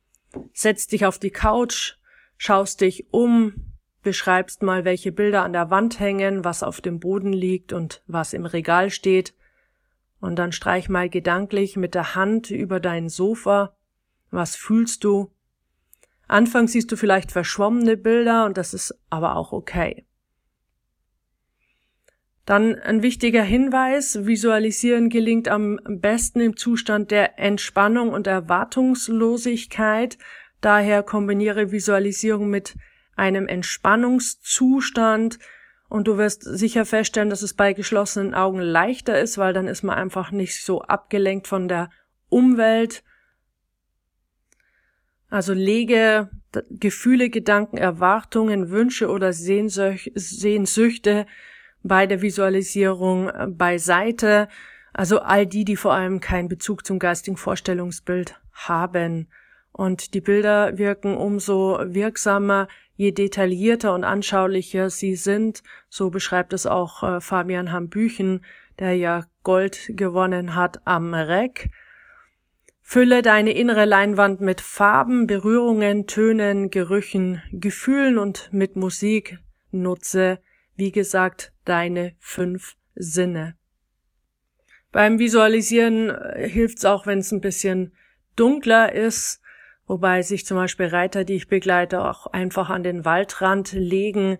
setzt 0.53 0.91
dich 0.91 1.05
auf 1.05 1.19
die 1.19 1.31
Couch, 1.31 1.95
schaust 2.43 2.81
dich 2.81 3.05
um, 3.13 3.53
beschreibst 4.01 4.63
mal, 4.63 4.83
welche 4.83 5.13
Bilder 5.13 5.43
an 5.43 5.53
der 5.53 5.69
Wand 5.69 6.01
hängen, 6.01 6.43
was 6.43 6.61
auf 6.61 6.81
dem 6.81 6.99
Boden 6.99 7.31
liegt 7.31 7.71
und 7.71 8.03
was 8.05 8.33
im 8.33 8.45
Regal 8.45 8.89
steht, 8.89 9.33
und 10.19 10.35
dann 10.35 10.51
streich 10.51 10.89
mal 10.89 11.07
gedanklich 11.09 11.77
mit 11.77 11.95
der 11.95 12.15
Hand 12.15 12.51
über 12.51 12.81
dein 12.81 13.07
Sofa. 13.07 13.77
Was 14.29 14.57
fühlst 14.57 15.05
du? 15.05 15.31
Anfangs 16.27 16.73
siehst 16.73 16.91
du 16.91 16.97
vielleicht 16.97 17.31
verschwommene 17.31 17.95
Bilder 17.95 18.45
und 18.45 18.57
das 18.57 18.73
ist 18.73 18.93
aber 19.09 19.37
auch 19.37 19.53
okay. 19.53 20.05
Dann 22.45 22.75
ein 22.75 23.03
wichtiger 23.03 23.43
Hinweis, 23.43 24.25
Visualisieren 24.25 25.07
gelingt 25.07 25.47
am 25.47 25.79
besten 25.87 26.41
im 26.41 26.57
Zustand 26.57 27.09
der 27.09 27.39
Entspannung 27.39 28.09
und 28.09 28.27
Erwartungslosigkeit, 28.27 30.17
Daher 30.63 31.03
kombiniere 31.03 31.73
Visualisierung 31.73 32.49
mit 32.49 32.75
einem 33.17 33.49
Entspannungszustand 33.49 35.37
und 35.89 36.07
du 36.07 36.17
wirst 36.17 36.43
sicher 36.43 36.85
feststellen, 36.85 37.29
dass 37.29 37.41
es 37.41 37.53
bei 37.53 37.73
geschlossenen 37.73 38.33
Augen 38.33 38.61
leichter 38.61 39.19
ist, 39.19 39.37
weil 39.37 39.51
dann 39.51 39.67
ist 39.67 39.83
man 39.83 39.97
einfach 39.97 40.31
nicht 40.31 40.63
so 40.63 40.81
abgelenkt 40.81 41.49
von 41.49 41.67
der 41.67 41.89
Umwelt. 42.29 43.03
Also 45.29 45.51
lege 45.51 46.29
Gefühle, 46.69 47.29
Gedanken, 47.29 47.75
Erwartungen, 47.75 48.69
Wünsche 48.69 49.09
oder 49.09 49.33
Sehnsüchte 49.33 51.25
bei 51.83 52.07
der 52.07 52.21
Visualisierung 52.21 53.27
äh, 53.27 53.47
beiseite. 53.49 54.47
Also 54.93 55.19
all 55.19 55.45
die, 55.45 55.65
die 55.65 55.75
vor 55.75 55.93
allem 55.93 56.21
keinen 56.21 56.47
Bezug 56.47 56.85
zum 56.85 56.99
geistigen 56.99 57.35
Vorstellungsbild 57.35 58.39
haben. 58.53 59.27
Und 59.73 60.13
die 60.13 60.21
Bilder 60.21 60.77
wirken 60.77 61.17
umso 61.17 61.79
wirksamer, 61.83 62.67
je 62.95 63.11
detaillierter 63.11 63.93
und 63.93 64.03
anschaulicher 64.03 64.89
sie 64.89 65.15
sind. 65.15 65.63
So 65.89 66.11
beschreibt 66.11 66.53
es 66.53 66.65
auch 66.65 67.03
äh, 67.03 67.19
Fabian 67.19 67.71
Hambüchen, 67.71 68.45
der 68.79 68.95
ja 68.95 69.25
Gold 69.41 69.89
gewonnen 69.89 70.55
hat 70.55 70.85
am 70.85 71.13
Reck. 71.13 71.69
Fülle 72.81 73.23
deine 73.23 73.53
innere 73.53 73.85
Leinwand 73.85 74.41
mit 74.41 74.61
Farben, 74.61 75.25
Berührungen, 75.25 76.05
Tönen, 76.05 76.69
Gerüchen, 76.69 77.41
Gefühlen 77.51 78.19
und 78.19 78.49
mit 78.53 78.75
Musik. 78.75 79.39
Nutze, 79.71 80.39
wie 80.75 80.91
gesagt, 80.91 81.51
deine 81.65 82.13
fünf 82.19 82.75
Sinne. 82.93 83.55
Beim 84.91 85.17
Visualisieren 85.17 86.11
äh, 86.11 86.47
hilft's 86.47 86.85
auch, 86.85 87.07
wenn 87.07 87.19
es 87.19 87.31
ein 87.31 87.41
bisschen 87.41 87.93
dunkler 88.35 88.93
ist, 88.93 89.41
wobei 89.87 90.21
sich 90.21 90.45
zum 90.45 90.57
Beispiel 90.57 90.87
Reiter, 90.87 91.23
die 91.23 91.35
ich 91.35 91.47
begleite, 91.47 92.03
auch 92.03 92.27
einfach 92.27 92.69
an 92.69 92.83
den 92.83 93.05
Waldrand 93.05 93.73
legen. 93.73 94.37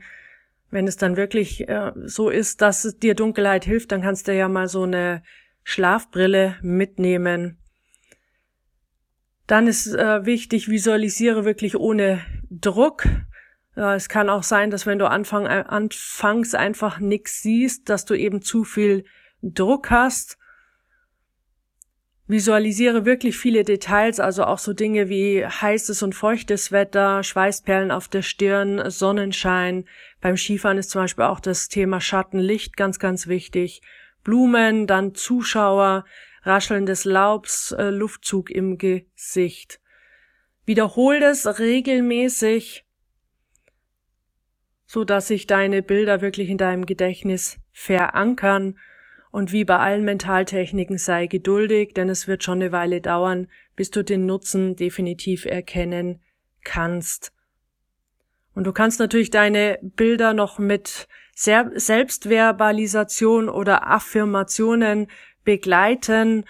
Wenn 0.72 0.88
es 0.88 0.98
dann 0.98 1.18
wirklich 1.18 1.68
äh, 1.68 1.92
so 2.06 2.30
ist, 2.30 2.62
dass 2.62 2.98
dir 3.00 3.16
Dunkelheit 3.16 3.66
hilft, 3.66 3.92
dann 3.92 4.02
kannst 4.02 4.28
du 4.28 4.34
ja 4.34 4.48
mal 4.48 4.68
so 4.68 4.84
eine 4.84 5.24
Schlafbrille 5.64 6.58
mitnehmen. 6.62 7.58
Dann 9.48 9.68
ist 9.68 9.88
äh, 9.88 10.26
wichtig, 10.26 10.70
visualisiere 10.70 11.46
wirklich 11.46 11.76
ohne 11.76 12.22
Druck. 12.50 13.06
Ja, 13.76 13.96
es 13.96 14.08
kann 14.08 14.30
auch 14.30 14.44
sein, 14.44 14.72
dass 14.72 14.86
wenn 14.86 15.00
du 15.00 15.10
anfang, 15.10 15.46
äh, 15.46 15.66
anfangs 15.68 16.56
einfach 16.56 17.00
nichts 17.00 17.42
siehst, 17.42 17.90
dass 17.90 18.06
du 18.06 18.14
eben 18.14 18.42
zu 18.42 18.64
viel 18.64 19.04
Druck 19.42 19.90
hast 19.90 20.38
Visualisiere 22.34 23.06
wirklich 23.06 23.38
viele 23.38 23.64
Details, 23.64 24.20
also 24.20 24.46
auch 24.46 24.58
so 24.58 24.74
Dinge 24.74 25.08
wie 25.08 25.46
heißes 25.46 26.02
und 26.02 26.16
feuchtes 26.16 26.72
Wetter, 26.72 27.22
Schweißperlen 27.22 27.92
auf 27.92 28.08
der 28.08 28.24
Stirn, 28.24 28.90
Sonnenschein. 28.90 29.86
Beim 30.20 30.36
Skifahren 30.36 30.80
ist 30.80 30.90
zum 30.90 31.04
Beispiel 31.04 31.26
auch 31.26 31.40
das 31.40 31.70
Thema 31.70 32.02
Schattenlicht 32.02 32.76
ganz, 32.76 32.98
ganz 32.98 33.28
wichtig. 33.28 33.84
Blumen, 34.24 34.88
dann 34.88 35.14
Zuschauer, 35.14 36.06
Rascheln 36.42 36.88
des 36.88 37.06
Laubs, 37.06 37.72
äh, 37.72 37.92
Luftzug 37.92 38.50
im 38.50 38.80
Gesicht. 38.80 39.80
Wiederhol 40.66 41.20
das 41.20 41.60
regelmäßig, 41.60 42.84
so 44.88 45.04
dass 45.04 45.28
sich 45.28 45.46
deine 45.46 45.84
Bilder 45.84 46.22
wirklich 46.22 46.50
in 46.50 46.58
deinem 46.58 46.88
Gedächtnis 46.88 47.60
verankern 47.72 48.80
und 49.34 49.52
wie 49.52 49.66
bei 49.66 49.80
allen 49.80 50.06
Mentaltechniken 50.06 50.98
sei 51.00 51.26
geduldig, 51.26 51.96
denn 51.96 52.08
es 52.08 52.28
wird 52.28 52.44
schon 52.44 52.62
eine 52.62 52.72
Weile 52.72 53.02
dauern, 53.02 53.48
bis 53.76 53.90
du 53.90 54.04
den 54.04 54.28
Nutzen 54.28 54.76
definitiv 54.76 55.46
erkennen 55.46 56.22
kannst. 56.64 57.34
Und 58.54 58.66
du 58.66 58.72
kannst 58.72 59.00
natürlich 59.00 59.32
deine 59.32 59.80
Bilder 59.82 60.36
noch 60.36 60.60
mit 60.60 61.08
Selbstverbalisation 61.34 63.50
oder 63.50 63.90
Affirmationen 63.90 65.08
begleiten. 65.44 66.46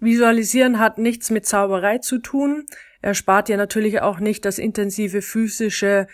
Visualisieren 0.00 0.78
hat 0.78 0.98
nichts 0.98 1.30
mit 1.30 1.46
Zauberei 1.46 1.96
zu 1.96 2.18
tun. 2.18 2.66
Er 3.00 3.14
spart 3.14 3.48
dir 3.48 3.56
natürlich 3.56 4.02
auch 4.02 4.20
nicht 4.20 4.44
das 4.44 4.58
intensive 4.58 5.22
physische 5.22 6.06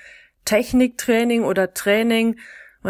Techniktraining 0.45 1.43
oder 1.43 1.75
Training, 1.75 2.39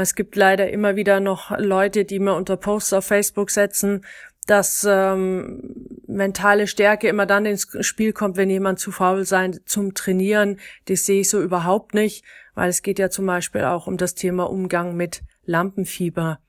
es 0.00 0.14
gibt 0.14 0.36
leider 0.36 0.70
immer 0.70 0.96
wieder 0.96 1.20
noch 1.20 1.56
Leute, 1.58 2.04
die 2.04 2.18
mir 2.18 2.34
unter 2.34 2.56
Posts 2.56 2.94
auf 2.94 3.06
Facebook 3.06 3.50
setzen, 3.50 4.04
dass 4.46 4.86
ähm, 4.88 6.00
mentale 6.06 6.66
Stärke 6.66 7.08
immer 7.08 7.26
dann 7.26 7.46
ins 7.46 7.68
Spiel 7.80 8.12
kommt, 8.12 8.36
wenn 8.36 8.50
jemand 8.50 8.80
zu 8.80 8.90
faul 8.90 9.24
sein 9.24 9.60
zum 9.66 9.94
Trainieren. 9.94 10.58
Das 10.86 11.06
sehe 11.06 11.20
ich 11.20 11.28
so 11.28 11.40
überhaupt 11.40 11.94
nicht, 11.94 12.24
weil 12.54 12.68
es 12.68 12.82
geht 12.82 12.98
ja 12.98 13.10
zum 13.10 13.26
Beispiel 13.26 13.62
auch 13.62 13.86
um 13.86 13.96
das 13.96 14.14
Thema 14.14 14.44
Umgang 14.50 14.96
mit 14.96 15.22
Lampenfieber. 15.44 16.40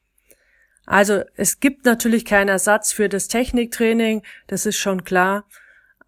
Also 0.86 1.22
es 1.36 1.60
gibt 1.60 1.86
natürlich 1.86 2.26
keinen 2.26 2.50
Ersatz 2.50 2.92
für 2.92 3.10
das 3.10 3.28
Techniktraining, 3.28 4.24
das 4.48 4.66
ist 4.66 4.78
schon 4.78 5.04
klar. 5.04 5.46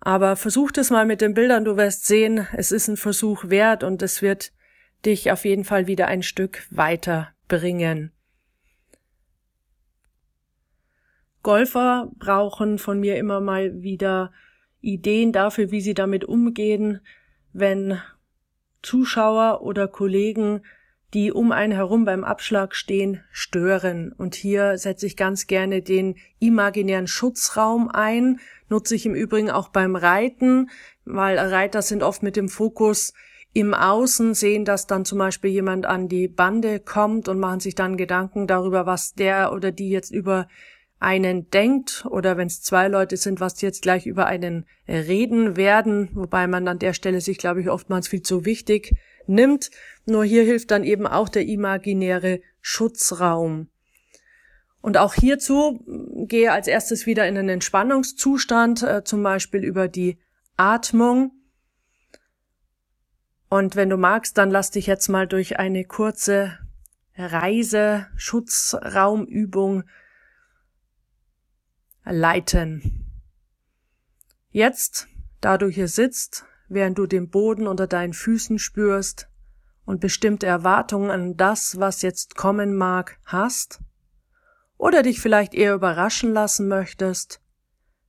Aber 0.01 0.35
versucht 0.35 0.77
es 0.77 0.91
mal 0.91 1.05
mit 1.05 1.21
den 1.21 1.33
Bildern, 1.33 1.65
du 1.65 1.77
wirst 1.77 2.05
sehen, 2.05 2.47
es 2.53 2.71
ist 2.71 2.87
ein 2.87 2.97
Versuch 2.97 3.49
wert 3.49 3.83
und 3.83 4.01
es 4.01 4.21
wird 4.21 4.51
dich 5.05 5.31
auf 5.31 5.45
jeden 5.45 5.63
Fall 5.63 5.87
wieder 5.87 6.07
ein 6.07 6.23
Stück 6.23 6.67
weiter 6.69 7.29
bringen. 7.47 8.11
Golfer 11.43 12.11
brauchen 12.17 12.79
von 12.79 12.99
mir 12.99 13.17
immer 13.17 13.39
mal 13.39 13.83
wieder 13.83 14.31
Ideen 14.81 15.31
dafür, 15.31 15.71
wie 15.71 15.81
sie 15.81 15.93
damit 15.93 16.25
umgehen, 16.25 17.01
wenn 17.53 18.01
Zuschauer 18.81 19.61
oder 19.61 19.87
Kollegen 19.87 20.61
die 21.15 21.31
um 21.31 21.53
einen 21.53 21.71
herum 21.71 22.03
beim 22.03 22.25
Abschlag 22.25 22.75
stehen, 22.75 23.23
stören. 23.31 24.11
Und 24.11 24.35
hier 24.35 24.77
setze 24.77 25.05
ich 25.05 25.15
ganz 25.15 25.47
gerne 25.47 25.81
den 25.81 26.17
imaginären 26.39 27.07
Schutzraum 27.07 27.87
ein, 27.87 28.41
nutze 28.67 28.95
ich 28.95 29.05
im 29.05 29.15
Übrigen 29.15 29.49
auch 29.49 29.69
beim 29.69 29.95
Reiten, 29.95 30.69
weil 31.05 31.37
Reiter 31.39 31.81
sind 31.81 32.03
oft 32.03 32.21
mit 32.21 32.35
dem 32.35 32.49
Fokus 32.49 33.13
im 33.55 33.73
Außen, 33.73 34.33
sehen, 34.33 34.65
dass 34.65 34.85
dann 34.85 35.05
zum 35.05 35.17
Beispiel 35.17 35.49
jemand 35.49 35.85
an 35.85 36.09
die 36.09 36.27
Bande 36.27 36.81
kommt 36.81 37.29
und 37.29 37.39
machen 37.39 37.61
sich 37.61 37.73
dann 37.73 37.95
Gedanken 37.95 38.47
darüber, 38.47 38.85
was 38.85 39.13
der 39.13 39.53
oder 39.53 39.71
die 39.71 39.89
jetzt 39.89 40.11
über 40.11 40.49
einen 40.99 41.49
denkt 41.51 42.05
oder 42.09 42.35
wenn 42.35 42.47
es 42.47 42.61
zwei 42.61 42.89
Leute 42.89 43.15
sind, 43.15 43.39
was 43.39 43.61
jetzt 43.61 43.81
gleich 43.81 44.07
über 44.07 44.25
einen 44.25 44.65
reden 44.89 45.55
werden, 45.55 46.09
wobei 46.15 46.47
man 46.47 46.67
an 46.67 46.79
der 46.79 46.91
Stelle 46.91 47.21
sich, 47.21 47.37
glaube 47.37 47.61
ich, 47.61 47.69
oftmals 47.69 48.09
viel 48.09 48.21
zu 48.21 48.43
wichtig 48.43 48.93
nimmt. 49.25 49.71
Nur 50.05 50.25
hier 50.25 50.43
hilft 50.43 50.71
dann 50.71 50.83
eben 50.83 51.07
auch 51.07 51.29
der 51.29 51.45
imaginäre 51.45 52.41
Schutzraum. 52.59 53.69
Und 54.81 54.97
auch 54.97 55.13
hierzu 55.13 55.79
gehe 56.27 56.51
als 56.51 56.67
erstes 56.67 57.05
wieder 57.05 57.25
in 57.25 57.37
einen 57.37 57.47
Entspannungszustand, 57.47 58.83
äh, 58.83 59.03
zum 59.05 59.23
Beispiel 59.23 59.63
über 59.63 59.87
die 59.87 60.17
Atmung. 60.57 61.31
Und 63.55 63.77
wenn 63.77 63.89
du 63.89 63.95
magst, 63.95 64.37
dann 64.37 64.51
lass 64.51 64.71
dich 64.71 64.85
jetzt 64.85 65.07
mal 65.07 65.29
durch 65.29 65.59
eine 65.59 65.85
kurze 65.85 66.59
Reise, 67.15 68.07
Schutzraumübung 68.17 69.85
leiten. 72.03 73.05
Jetzt, 74.49 75.07
da 75.39 75.57
du 75.57 75.69
hier 75.69 75.87
sitzt, 75.87 76.43
während 76.67 76.97
du 76.97 77.07
den 77.07 77.29
Boden 77.29 77.67
unter 77.67 77.87
deinen 77.87 78.11
Füßen 78.11 78.59
spürst 78.59 79.29
und 79.85 80.01
bestimmte 80.01 80.47
Erwartungen 80.47 81.09
an 81.09 81.37
das, 81.37 81.79
was 81.79 82.01
jetzt 82.01 82.35
kommen 82.35 82.75
mag, 82.75 83.19
hast, 83.23 83.79
oder 84.75 85.01
dich 85.01 85.21
vielleicht 85.21 85.53
eher 85.53 85.75
überraschen 85.75 86.33
lassen 86.33 86.67
möchtest, 86.67 87.39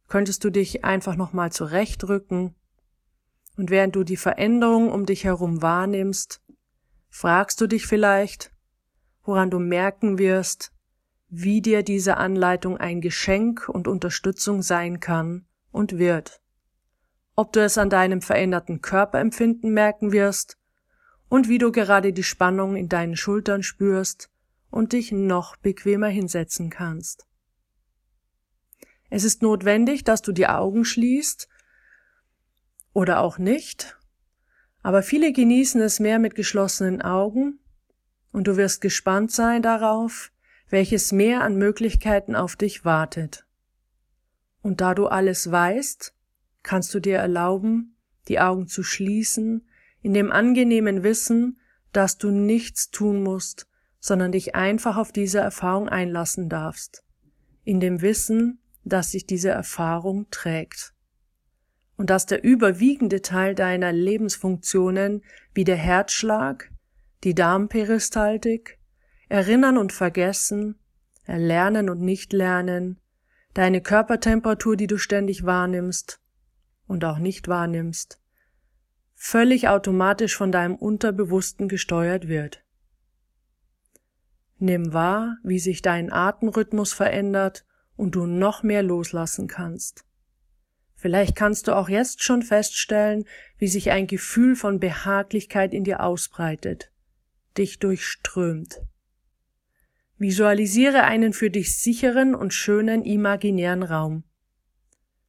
könntest 0.09 0.43
du 0.43 0.50
dich 0.50 0.85
einfach 0.85 1.15
nochmal 1.15 1.53
zurechtrücken 1.53 2.57
und 3.57 3.71
während 3.71 3.97
du 3.97 4.05
die 4.05 4.17
Veränderung 4.17 4.91
um 4.91 5.07
dich 5.07 5.25
herum 5.25 5.63
wahrnimmst, 5.63 6.41
fragst 7.09 7.61
du 7.61 7.67
dich 7.67 7.87
vielleicht, 7.87 8.53
woran 9.25 9.51
du 9.51 9.59
merken 9.59 10.19
wirst, 10.19 10.73
wie 11.29 11.61
dir 11.61 11.83
diese 11.83 12.17
Anleitung 12.17 12.77
ein 12.77 13.01
Geschenk 13.01 13.69
und 13.69 13.89
Unterstützung 13.89 14.63
sein 14.63 15.01
kann 15.01 15.47
und 15.73 15.99
wird 15.99 16.41
ob 17.37 17.53
du 17.53 17.63
es 17.63 17.79
an 17.79 17.91
deinem 17.91 18.23
veränderten 18.23 18.81
Körperempfinden 18.81 19.73
merken 19.73 20.11
wirst 20.11 20.57
und 21.29 21.49
wie 21.49 21.59
du 21.59 21.71
gerade 21.71 22.13
die 22.13 22.23
Spannung 22.23 22.77
in 22.77 22.89
deinen 22.89 23.17
Schultern 23.17 23.63
spürst 23.63 24.31
und 24.71 24.95
dich 24.95 25.13
noch 25.13 25.57
bequemer 25.57 26.09
hinsetzen 26.09 26.71
kannst. 26.71 27.27
Es 29.11 29.23
ist 29.23 29.43
notwendig, 29.43 30.03
dass 30.03 30.23
du 30.23 30.33
die 30.33 30.49
Augen 30.49 30.85
schließt 30.85 31.49
oder 32.97 33.21
auch 33.21 33.37
nicht, 33.37 33.99
aber 34.83 35.03
viele 35.03 35.31
genießen 35.31 35.83
es 35.83 36.00
mehr 36.00 36.19
mit 36.19 36.35
geschlossenen 36.35 37.03
Augen. 37.03 37.59
Und 38.33 38.47
du 38.47 38.57
wirst 38.57 38.81
gespannt 38.81 39.31
sein 39.31 39.61
darauf, 39.61 40.33
welches 40.71 41.12
mehr 41.12 41.43
an 41.43 41.59
Möglichkeiten 41.59 42.35
auf 42.35 42.57
dich 42.57 42.87
wartet. 42.87 43.45
Und 44.62 44.81
da 44.81 44.95
du 44.95 45.09
alles 45.09 45.50
weißt, 45.50 46.15
kannst 46.62 46.95
du 46.95 47.00
dir 47.00 47.19
erlauben, 47.19 47.99
die 48.29 48.41
Augen 48.41 48.67
zu 48.67 48.83
schließen, 48.83 49.69
in 50.00 50.15
dem 50.15 50.33
angenehmen 50.33 51.03
Wissen, 51.03 51.61
dass 51.93 52.17
du 52.17 52.31
nichts 52.31 52.91
tun 52.91 53.23
musst, 53.23 53.69
sondern 54.00 54.33
dich 54.33 54.55
einfach 54.55 54.97
auf 54.97 55.13
diese 55.13 55.41
Erfahrung 55.41 55.91
einlassen 55.91 56.49
darfst, 56.49 57.04
in 57.63 57.78
dem 57.78 58.00
Wissen, 58.00 58.63
dass 58.85 59.11
sich 59.11 59.26
diese 59.26 59.50
Erfahrung 59.50 60.30
trägt 60.30 60.96
und 61.97 62.11
dass 62.11 62.26
der 62.26 62.45
überwiegende 62.45 63.23
Teil 63.23 63.54
deiner 63.54 63.93
Lebensfunktionen 63.93 65.23
wie 65.54 65.65
der 65.65 65.76
Herzschlag, 65.76 66.71
die 67.25 67.35
Darmperistaltik, 67.35 68.78
Erinnern 69.28 69.78
und 69.78 69.93
Vergessen, 69.93 70.78
Erlernen 71.25 71.91
und 71.91 72.00
Nichtlernen, 72.00 73.00
deine 73.54 73.80
Körpertemperatur, 73.80 74.76
die 74.76 74.87
du 74.87 74.99
ständig 74.99 75.45
wahrnimmst, 75.45 76.21
und 76.87 77.04
auch 77.04 77.19
nicht 77.19 77.49
wahrnimmst, 77.49 78.21
völlig 79.15 79.69
automatisch 79.69 80.37
von 80.37 80.52
deinem 80.52 80.76
Unterbewussten 80.76 81.69
gesteuert 81.69 82.28
wird. 82.28 82.63
Nimm 84.59 84.93
wahr, 84.93 85.37
wie 85.43 85.59
sich 85.59 85.82
dein 85.82 86.13
Atemrhythmus 86.13 86.93
verändert 86.93 87.67
und 87.97 88.15
du 88.15 88.26
noch 88.26 88.63
mehr 88.63 88.82
loslassen 88.82 89.49
kannst. 89.49 90.05
Vielleicht 90.97 91.37
kannst 91.37 91.69
du 91.69 91.76
auch 91.76 91.91
jetzt 91.91 92.23
schon 92.23 92.43
feststellen, 92.43 93.26
wie 93.59 93.69
sich 93.69 93.91
ein 93.91 94.06
Gefühl 94.06 94.56
von 94.56 94.80
Behaglichkeit 94.80 95.75
in 95.75 95.85
dir 95.85 96.00
ausbreitet, 96.00 96.91
dich 97.56 97.78
durchströmt. 97.78 98.80
Visualisiere 100.19 101.04
einen 101.04 101.35
für 101.35 101.50
dich 101.50 101.78
sicheren 101.78 102.35
und 102.35 102.54
schönen 102.54 103.04
imaginären 103.04 103.82
Raum. 103.82 104.25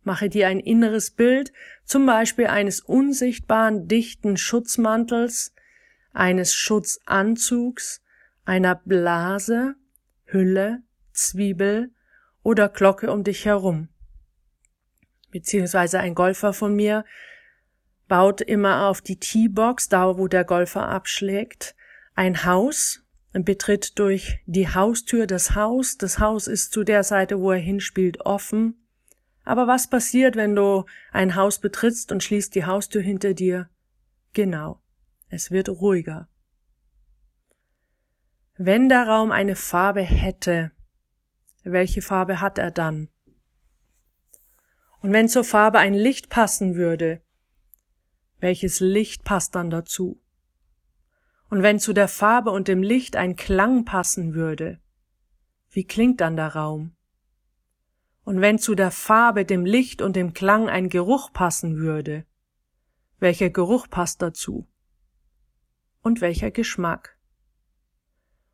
Mache 0.03 0.29
dir 0.29 0.47
ein 0.47 0.61
inneres 0.61 1.11
Bild, 1.11 1.51
zum 1.83 2.05
Beispiel 2.05 2.47
eines 2.47 2.79
unsichtbaren, 2.79 3.89
dichten 3.89 4.37
Schutzmantels, 4.37 5.53
eines 6.13 6.55
Schutzanzugs, 6.55 8.01
einer 8.45 8.75
Blase, 8.75 9.75
Hülle, 10.23 10.81
Zwiebel 11.11 11.91
oder 12.41 12.69
Glocke 12.69 13.11
um 13.11 13.25
dich 13.25 13.43
herum. 13.43 13.89
Beziehungsweise 15.31 15.99
ein 15.99 16.15
Golfer 16.15 16.53
von 16.53 16.75
mir 16.75 17.05
baut 18.07 18.41
immer 18.41 18.87
auf 18.87 19.01
die 19.01 19.19
T-Box, 19.19 19.89
da 19.89 20.17
wo 20.17 20.27
der 20.27 20.45
Golfer 20.45 20.87
abschlägt, 20.87 21.75
ein 22.15 22.45
Haus 22.45 23.03
und 23.33 23.45
betritt 23.45 23.99
durch 23.99 24.39
die 24.45 24.67
Haustür 24.67 25.27
das 25.27 25.55
Haus. 25.55 25.97
Das 25.97 26.19
Haus 26.19 26.47
ist 26.47 26.71
zu 26.71 26.83
der 26.83 27.03
Seite, 27.03 27.39
wo 27.39 27.51
er 27.51 27.59
hinspielt, 27.59 28.25
offen. 28.25 28.87
Aber 29.43 29.67
was 29.67 29.89
passiert, 29.89 30.35
wenn 30.35 30.55
du 30.55 30.85
ein 31.11 31.35
Haus 31.35 31.59
betrittst 31.59 32.11
und 32.11 32.23
schließt 32.23 32.55
die 32.55 32.65
Haustür 32.65 33.01
hinter 33.01 33.33
dir? 33.33 33.69
Genau, 34.33 34.81
es 35.29 35.51
wird 35.51 35.69
ruhiger. 35.69 36.27
Wenn 38.57 38.89
der 38.89 39.07
Raum 39.07 39.31
eine 39.31 39.55
Farbe 39.55 40.01
hätte, 40.01 40.71
welche 41.63 42.01
Farbe 42.01 42.41
hat 42.41 42.57
er 42.57 42.71
dann? 42.71 43.09
Und 45.01 45.13
wenn 45.13 45.29
zur 45.29 45.43
Farbe 45.43 45.79
ein 45.79 45.93
Licht 45.93 46.29
passen 46.29 46.75
würde, 46.75 47.21
welches 48.39 48.79
Licht 48.79 49.23
passt 49.23 49.55
dann 49.55 49.69
dazu? 49.69 50.21
Und 51.49 51.63
wenn 51.63 51.79
zu 51.79 51.93
der 51.93 52.07
Farbe 52.07 52.51
und 52.51 52.67
dem 52.67 52.83
Licht 52.83 53.15
ein 53.15 53.35
Klang 53.35 53.85
passen 53.85 54.33
würde, 54.33 54.79
wie 55.69 55.85
klingt 55.85 56.21
dann 56.21 56.35
der 56.35 56.55
Raum? 56.55 56.95
Und 58.23 58.41
wenn 58.41 58.59
zu 58.59 58.75
der 58.75 58.91
Farbe, 58.91 59.45
dem 59.45 59.65
Licht 59.65 60.01
und 60.01 60.15
dem 60.15 60.33
Klang 60.33 60.67
ein 60.67 60.89
Geruch 60.89 61.31
passen 61.31 61.77
würde, 61.77 62.25
welcher 63.19 63.49
Geruch 63.49 63.89
passt 63.89 64.21
dazu? 64.21 64.67
Und 66.01 66.21
welcher 66.21 66.51
Geschmack? 66.51 67.17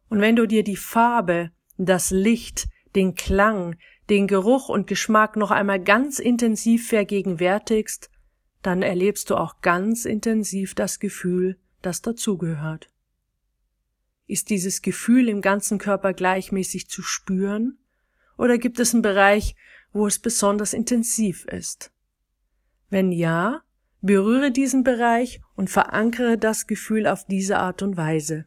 Und 0.09 0.21
wenn 0.21 0.35
du 0.35 0.45
dir 0.45 0.63
die 0.63 0.75
Farbe, 0.75 1.51
das 1.77 2.11
Licht, 2.11 2.67
den 2.95 3.15
Klang, 3.15 3.77
den 4.09 4.27
Geruch 4.27 4.69
und 4.69 4.87
Geschmack 4.87 5.35
noch 5.35 5.51
einmal 5.51 5.81
ganz 5.81 6.19
intensiv 6.19 6.87
vergegenwärtigst, 6.89 8.09
dann 8.61 8.81
erlebst 8.81 9.29
du 9.29 9.35
auch 9.35 9.61
ganz 9.61 10.05
intensiv 10.05 10.75
das 10.75 10.99
Gefühl, 10.99 11.57
das 11.81 12.01
dazugehört. 12.01 12.89
Ist 14.25 14.49
dieses 14.49 14.81
Gefühl 14.81 15.27
im 15.29 15.41
ganzen 15.41 15.77
Körper 15.77 16.13
gleichmäßig 16.13 16.89
zu 16.89 17.01
spüren? 17.01 17.77
Oder 18.37 18.57
gibt 18.57 18.79
es 18.79 18.93
einen 18.93 19.01
Bereich, 19.01 19.55
wo 19.91 20.07
es 20.07 20.19
besonders 20.19 20.73
intensiv 20.73 21.45
ist? 21.45 21.91
Wenn 22.89 23.11
ja, 23.11 23.61
berühre 24.01 24.51
diesen 24.51 24.83
Bereich 24.83 25.41
und 25.55 25.69
verankere 25.69 26.37
das 26.37 26.67
Gefühl 26.67 27.07
auf 27.07 27.25
diese 27.25 27.57
Art 27.57 27.81
und 27.81 27.97
Weise. 27.97 28.45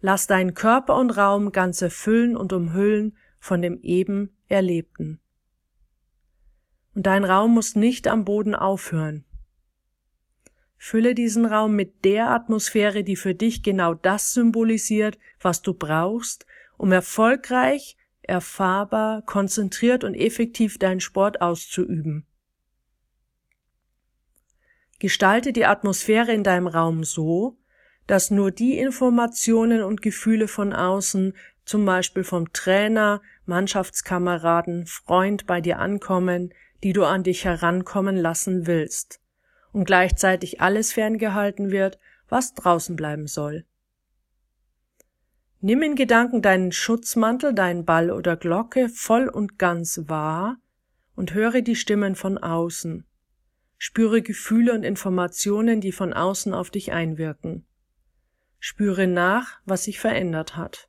Lass 0.00 0.26
deinen 0.26 0.54
Körper 0.54 0.96
und 0.96 1.10
Raum 1.10 1.52
ganz 1.52 1.82
erfüllen 1.82 2.36
und 2.36 2.52
umhüllen 2.52 3.16
von 3.46 3.62
dem 3.62 3.78
eben 3.80 4.36
Erlebten. 4.48 5.20
Und 6.94 7.06
dein 7.06 7.24
Raum 7.24 7.54
muss 7.54 7.76
nicht 7.76 8.08
am 8.08 8.24
Boden 8.24 8.54
aufhören. 8.56 9.24
Fülle 10.76 11.14
diesen 11.14 11.46
Raum 11.46 11.76
mit 11.76 12.04
der 12.04 12.30
Atmosphäre, 12.30 13.04
die 13.04 13.16
für 13.16 13.34
dich 13.34 13.62
genau 13.62 13.94
das 13.94 14.32
symbolisiert, 14.32 15.18
was 15.40 15.62
du 15.62 15.74
brauchst, 15.74 16.44
um 16.76 16.90
erfolgreich 16.90 17.96
erfahrbar, 18.22 19.22
konzentriert 19.22 20.02
und 20.02 20.14
effektiv 20.14 20.78
deinen 20.78 21.00
Sport 21.00 21.40
auszuüben. 21.40 22.26
Gestalte 24.98 25.52
die 25.52 25.66
Atmosphäre 25.66 26.32
in 26.32 26.42
deinem 26.42 26.66
Raum 26.66 27.04
so, 27.04 27.58
dass 28.08 28.30
nur 28.30 28.50
die 28.50 28.78
Informationen 28.78 29.82
und 29.82 30.02
Gefühle 30.02 30.48
von 30.48 30.72
außen, 30.72 31.34
zum 31.66 31.84
Beispiel 31.84 32.24
vom 32.24 32.52
Trainer, 32.52 33.20
Mannschaftskameraden, 33.44 34.86
Freund 34.86 35.46
bei 35.46 35.60
dir 35.60 35.78
ankommen, 35.78 36.54
die 36.82 36.92
du 36.92 37.04
an 37.04 37.22
dich 37.22 37.44
herankommen 37.44 38.16
lassen 38.16 38.66
willst, 38.66 39.20
und 39.72 39.84
gleichzeitig 39.84 40.60
alles 40.60 40.92
ferngehalten 40.92 41.70
wird, 41.70 41.98
was 42.28 42.54
draußen 42.54 42.96
bleiben 42.96 43.26
soll. 43.26 43.64
Nimm 45.60 45.82
in 45.82 45.96
Gedanken 45.96 46.42
deinen 46.42 46.70
Schutzmantel, 46.70 47.52
deinen 47.52 47.84
Ball 47.84 48.10
oder 48.10 48.36
Glocke 48.36 48.88
voll 48.88 49.28
und 49.28 49.58
ganz 49.58 50.02
wahr 50.06 50.58
und 51.16 51.34
höre 51.34 51.62
die 51.62 51.76
Stimmen 51.76 52.14
von 52.14 52.38
außen. 52.38 53.04
Spüre 53.78 54.22
Gefühle 54.22 54.72
und 54.72 54.84
Informationen, 54.84 55.80
die 55.80 55.92
von 55.92 56.12
außen 56.12 56.54
auf 56.54 56.70
dich 56.70 56.92
einwirken. 56.92 57.66
Spüre 58.58 59.06
nach, 59.06 59.60
was 59.64 59.84
sich 59.84 59.98
verändert 59.98 60.56
hat. 60.56 60.88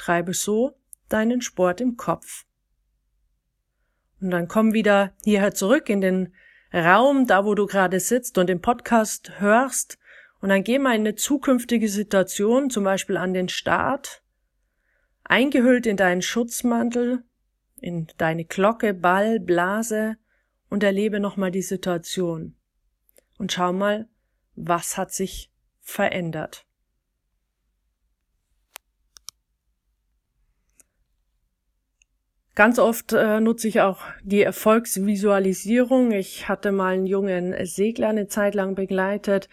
Treibe 0.00 0.32
so 0.32 0.76
deinen 1.10 1.42
Sport 1.42 1.82
im 1.82 1.96
Kopf. 1.96 2.46
Und 4.20 4.30
dann 4.30 4.48
komm 4.48 4.72
wieder 4.72 5.12
hierher 5.24 5.54
zurück 5.54 5.88
in 5.90 6.00
den 6.00 6.34
Raum, 6.72 7.26
da 7.26 7.44
wo 7.44 7.54
du 7.54 7.66
gerade 7.66 8.00
sitzt 8.00 8.38
und 8.38 8.48
den 8.48 8.62
Podcast 8.62 9.40
hörst, 9.40 9.98
und 10.40 10.48
dann 10.48 10.64
geh 10.64 10.78
mal 10.78 10.94
in 10.94 11.02
eine 11.02 11.16
zukünftige 11.16 11.88
Situation, 11.88 12.70
zum 12.70 12.82
Beispiel 12.84 13.18
an 13.18 13.34
den 13.34 13.50
Start, 13.50 14.22
eingehüllt 15.24 15.84
in 15.84 15.98
deinen 15.98 16.22
Schutzmantel, 16.22 17.24
in 17.76 18.06
deine 18.16 18.46
Glocke, 18.46 18.94
Ball, 18.94 19.38
Blase 19.38 20.16
und 20.70 20.82
erlebe 20.82 21.20
nochmal 21.20 21.50
die 21.50 21.60
Situation. 21.60 22.56
Und 23.36 23.52
schau 23.52 23.74
mal, 23.74 24.08
was 24.54 24.96
hat 24.96 25.12
sich 25.12 25.52
verändert. 25.80 26.66
Ganz 32.60 32.78
oft 32.78 33.14
äh, 33.14 33.40
nutze 33.40 33.68
ich 33.68 33.80
auch 33.80 34.02
die 34.22 34.42
Erfolgsvisualisierung. 34.42 36.12
Ich 36.12 36.46
hatte 36.46 36.72
mal 36.72 36.92
einen 36.92 37.06
jungen 37.06 37.54
Segler 37.64 38.10
eine 38.10 38.28
Zeit 38.28 38.54
lang 38.54 38.74
begleitet. 38.74 39.48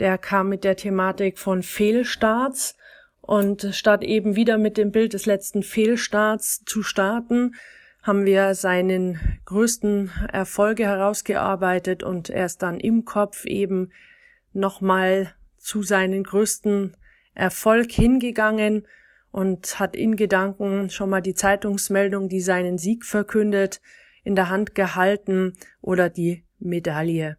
Der 0.00 0.18
kam 0.18 0.50
mit 0.50 0.62
der 0.62 0.76
Thematik 0.76 1.38
von 1.38 1.62
Fehlstarts 1.62 2.76
und 3.22 3.70
statt 3.72 4.04
eben 4.04 4.36
wieder 4.36 4.58
mit 4.58 4.76
dem 4.76 4.90
Bild 4.90 5.14
des 5.14 5.24
letzten 5.24 5.62
Fehlstarts 5.62 6.62
zu 6.66 6.82
starten, 6.82 7.54
haben 8.02 8.26
wir 8.26 8.54
seinen 8.54 9.18
größten 9.46 10.10
Erfolge 10.30 10.84
herausgearbeitet 10.84 12.02
und 12.02 12.28
er 12.28 12.44
ist 12.44 12.62
dann 12.62 12.80
im 12.80 13.06
Kopf 13.06 13.46
eben 13.46 13.92
nochmal 14.52 15.32
zu 15.56 15.82
seinen 15.82 16.22
größten 16.22 16.98
Erfolg 17.34 17.90
hingegangen 17.92 18.86
und 19.32 19.80
hat 19.80 19.96
in 19.96 20.14
Gedanken 20.14 20.90
schon 20.90 21.10
mal 21.10 21.22
die 21.22 21.34
Zeitungsmeldung, 21.34 22.28
die 22.28 22.40
seinen 22.40 22.78
Sieg 22.78 23.04
verkündet, 23.04 23.80
in 24.22 24.36
der 24.36 24.50
Hand 24.50 24.74
gehalten 24.74 25.54
oder 25.80 26.08
die 26.08 26.44
Medaille. 26.60 27.38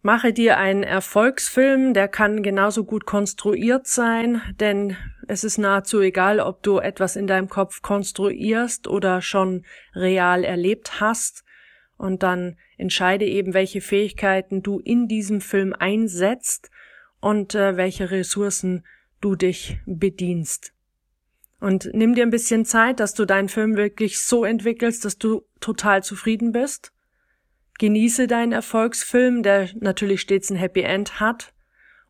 Mache 0.00 0.32
dir 0.32 0.56
einen 0.56 0.84
Erfolgsfilm, 0.84 1.92
der 1.92 2.06
kann 2.06 2.44
genauso 2.44 2.84
gut 2.84 3.06
konstruiert 3.06 3.88
sein, 3.88 4.40
denn 4.60 4.96
es 5.26 5.42
ist 5.42 5.58
nahezu 5.58 6.00
egal, 6.00 6.38
ob 6.38 6.62
du 6.62 6.78
etwas 6.78 7.16
in 7.16 7.26
deinem 7.26 7.48
Kopf 7.48 7.82
konstruierst 7.82 8.86
oder 8.86 9.20
schon 9.20 9.66
real 9.96 10.44
erlebt 10.44 11.00
hast. 11.00 11.42
Und 11.96 12.22
dann 12.22 12.56
entscheide 12.78 13.24
eben, 13.24 13.52
welche 13.52 13.80
Fähigkeiten 13.80 14.62
du 14.62 14.78
in 14.78 15.08
diesem 15.08 15.40
Film 15.40 15.74
einsetzt 15.76 16.70
und 17.18 17.56
äh, 17.56 17.76
welche 17.76 18.12
Ressourcen 18.12 18.84
du 19.20 19.34
dich 19.34 19.78
bedienst. 19.86 20.72
Und 21.60 21.90
nimm 21.92 22.14
dir 22.14 22.22
ein 22.22 22.30
bisschen 22.30 22.64
Zeit, 22.64 23.00
dass 23.00 23.14
du 23.14 23.24
deinen 23.24 23.48
Film 23.48 23.76
wirklich 23.76 24.20
so 24.20 24.44
entwickelst, 24.44 25.04
dass 25.04 25.18
du 25.18 25.42
total 25.60 26.02
zufrieden 26.02 26.52
bist. 26.52 26.92
Genieße 27.78 28.26
deinen 28.26 28.52
Erfolgsfilm, 28.52 29.42
der 29.42 29.70
natürlich 29.80 30.20
stets 30.20 30.50
ein 30.50 30.56
Happy 30.56 30.82
End 30.82 31.20
hat 31.20 31.52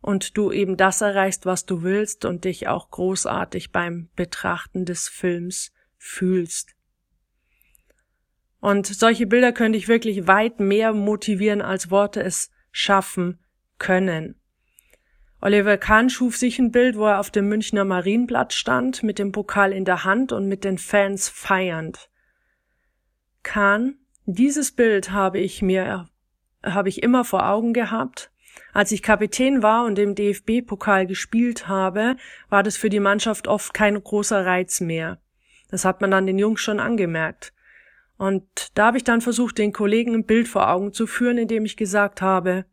und 0.01 0.37
du 0.37 0.51
eben 0.51 0.77
das 0.77 1.01
erreichst, 1.01 1.45
was 1.45 1.65
du 1.65 1.81
willst 1.83 2.25
und 2.25 2.45
dich 2.45 2.67
auch 2.67 2.89
großartig 2.91 3.71
beim 3.71 4.09
Betrachten 4.15 4.85
des 4.85 5.07
Films 5.07 5.73
fühlst. 5.97 6.75
Und 8.59 8.87
solche 8.87 9.27
Bilder 9.27 9.51
können 9.51 9.73
dich 9.73 9.87
wirklich 9.87 10.27
weit 10.27 10.59
mehr 10.59 10.93
motivieren, 10.93 11.61
als 11.61 11.91
Worte 11.91 12.21
es 12.21 12.49
schaffen 12.71 13.39
können. 13.77 14.39
Oliver 15.47 15.77
Kahn 15.77 16.09
schuf 16.09 16.35
sich 16.35 16.59
ein 16.59 16.73
Bild, 16.73 16.97
wo 16.97 17.05
er 17.05 17.21
auf 17.21 17.31
dem 17.31 17.47
Münchner 17.47 17.85
Marienblatt 17.85 18.51
stand, 18.51 19.01
mit 19.01 19.17
dem 19.17 19.31
Pokal 19.31 19.71
in 19.71 19.85
der 19.85 20.03
Hand 20.03 20.33
und 20.33 20.49
mit 20.49 20.65
den 20.65 20.77
Fans 20.77 21.29
feiernd. 21.29 22.09
Kahn, 23.43 23.95
dieses 24.25 24.73
Bild 24.73 25.11
habe 25.11 25.39
ich 25.39 25.61
mir, 25.61 26.09
habe 26.65 26.89
ich 26.89 27.01
immer 27.01 27.23
vor 27.23 27.47
Augen 27.47 27.71
gehabt. 27.71 28.29
Als 28.73 28.91
ich 28.91 29.01
Kapitän 29.01 29.63
war 29.63 29.85
und 29.85 29.97
im 29.99 30.15
DFB-Pokal 30.15 31.07
gespielt 31.07 31.69
habe, 31.69 32.17
war 32.49 32.61
das 32.61 32.75
für 32.75 32.89
die 32.89 32.99
Mannschaft 32.99 33.47
oft 33.47 33.73
kein 33.73 34.03
großer 34.03 34.45
Reiz 34.45 34.81
mehr. 34.81 35.17
Das 35.69 35.85
hat 35.85 36.01
man 36.01 36.11
dann 36.11 36.27
den 36.27 36.39
Jungs 36.39 36.59
schon 36.59 36.81
angemerkt. 36.81 37.53
Und 38.17 38.77
da 38.77 38.87
habe 38.87 38.97
ich 38.97 39.05
dann 39.05 39.21
versucht, 39.21 39.59
den 39.59 39.71
Kollegen 39.71 40.13
ein 40.13 40.25
Bild 40.25 40.49
vor 40.49 40.69
Augen 40.69 40.91
zu 40.91 41.07
führen, 41.07 41.37
indem 41.37 41.63
ich 41.63 41.77
gesagt 41.77 42.21
habe, 42.21 42.65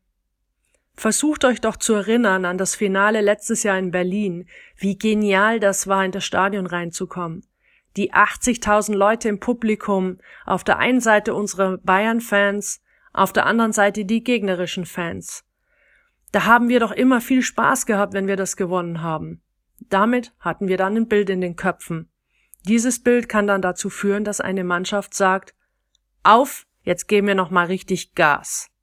Versucht 0.97 1.45
euch 1.45 1.61
doch 1.61 1.77
zu 1.77 1.95
erinnern 1.95 2.45
an 2.45 2.57
das 2.57 2.75
Finale 2.75 3.21
letztes 3.21 3.63
Jahr 3.65 3.79
in 3.79 3.91
Berlin, 3.91 4.49
wie 4.77 4.97
genial 4.97 5.61
das 5.61 5.87
war, 5.87 6.05
in 6.05 6.13
das 6.13 6.25
Stadion 6.25 6.67
reinzukommen. 6.67 7.45
Die 7.97 8.13
80.000 8.13 8.95
Leute 8.95 9.29
im 9.29 9.41
Publikum, 9.41 10.19
auf 10.47 10.65
der 10.65 10.79
einen 10.79 11.01
Seite 11.01 11.35
unsere 11.35 11.79
Bayern-Fans, 11.79 12.81
auf 13.13 13.33
der 13.33 13.47
anderen 13.47 13.73
Seite 13.73 14.05
die 14.05 14.23
gegnerischen 14.23 14.87
Fans. 14.87 15.45
Da 16.33 16.47
haben 16.47 16.69
wir 16.69 16.81
doch 16.81 16.91
immer 16.91 17.21
viel 17.21 17.43
Spaß 17.43 17.87
gehabt, 17.87 18.13
wenn 18.13 18.27
wir 18.27 18.37
das 18.37 18.57
gewonnen 18.57 19.03
haben. 19.03 19.41
Damit 19.89 20.33
hatten 20.41 20.67
wir 20.67 20.77
dann 20.77 20.97
ein 20.97 21.09
Bild 21.09 21.31
in 21.31 21.41
den 21.41 21.55
Köpfen. 21.55 22.11
Dieses 22.67 23.03
Bild 23.03 23.29
kann 23.29 23.47
dann 23.47 23.63
dazu 23.63 23.91
führen, 23.91 24.25
dass 24.25 24.41
eine 24.41 24.65
Mannschaft 24.65 25.15
sagt, 25.15 25.55
auf, 26.23 26.67
jetzt 26.83 27.07
geben 27.07 27.27
wir 27.29 27.35
noch 27.35 27.51
mal 27.51 27.67
richtig 27.67 28.15
Gas. 28.15 28.74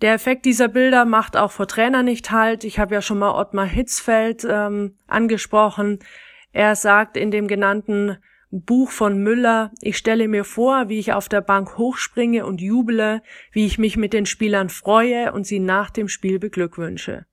Der 0.00 0.14
Effekt 0.14 0.46
dieser 0.46 0.68
Bilder 0.68 1.04
macht 1.04 1.36
auch 1.36 1.52
vor 1.52 1.66
Trainer 1.66 2.02
nicht 2.02 2.30
halt. 2.30 2.64
Ich 2.64 2.78
habe 2.78 2.94
ja 2.94 3.02
schon 3.02 3.18
mal 3.18 3.38
Ottmar 3.38 3.66
Hitzfeld 3.66 4.46
ähm, 4.48 4.96
angesprochen. 5.06 5.98
Er 6.52 6.74
sagt 6.74 7.16
in 7.16 7.30
dem 7.30 7.48
genannten 7.48 8.16
Buch 8.50 8.90
von 8.90 9.22
Müller, 9.22 9.70
ich 9.80 9.96
stelle 9.96 10.26
mir 10.26 10.44
vor, 10.44 10.88
wie 10.88 10.98
ich 10.98 11.12
auf 11.12 11.28
der 11.28 11.40
Bank 11.40 11.78
hochspringe 11.78 12.44
und 12.44 12.60
jubele, 12.60 13.22
wie 13.52 13.66
ich 13.66 13.78
mich 13.78 13.96
mit 13.96 14.12
den 14.12 14.26
Spielern 14.26 14.70
freue 14.70 15.32
und 15.32 15.46
sie 15.46 15.60
nach 15.60 15.90
dem 15.90 16.08
Spiel 16.08 16.40
beglückwünsche. 16.40 17.26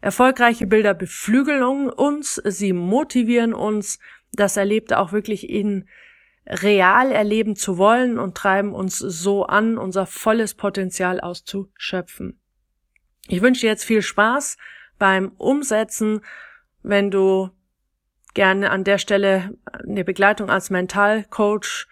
Erfolgreiche 0.00 0.66
Bilder 0.66 0.94
beflügeln 0.94 1.90
uns, 1.90 2.36
sie 2.44 2.72
motivieren 2.72 3.52
uns, 3.52 3.98
das 4.32 4.56
erlebt 4.56 4.94
auch 4.94 5.12
wirklich 5.12 5.50
in 5.50 5.86
real 6.46 7.12
erleben 7.12 7.56
zu 7.56 7.78
wollen 7.78 8.18
und 8.18 8.36
treiben 8.36 8.72
uns 8.72 8.98
so 8.98 9.46
an, 9.46 9.78
unser 9.78 10.04
volles 10.06 10.54
Potenzial 10.54 11.20
auszuschöpfen. 11.20 12.38
Ich 13.28 13.42
wünsche 13.42 13.62
dir 13.62 13.70
jetzt 13.70 13.84
viel 13.84 14.02
Spaß 14.02 14.56
beim 14.98 15.32
Umsetzen. 15.36 16.20
Wenn 16.82 17.10
du 17.10 17.50
gerne 18.34 18.70
an 18.70 18.84
der 18.84 18.98
Stelle 18.98 19.56
eine 19.72 20.04
Begleitung 20.04 20.50
als 20.50 20.70
Mentalcoach 20.70 21.88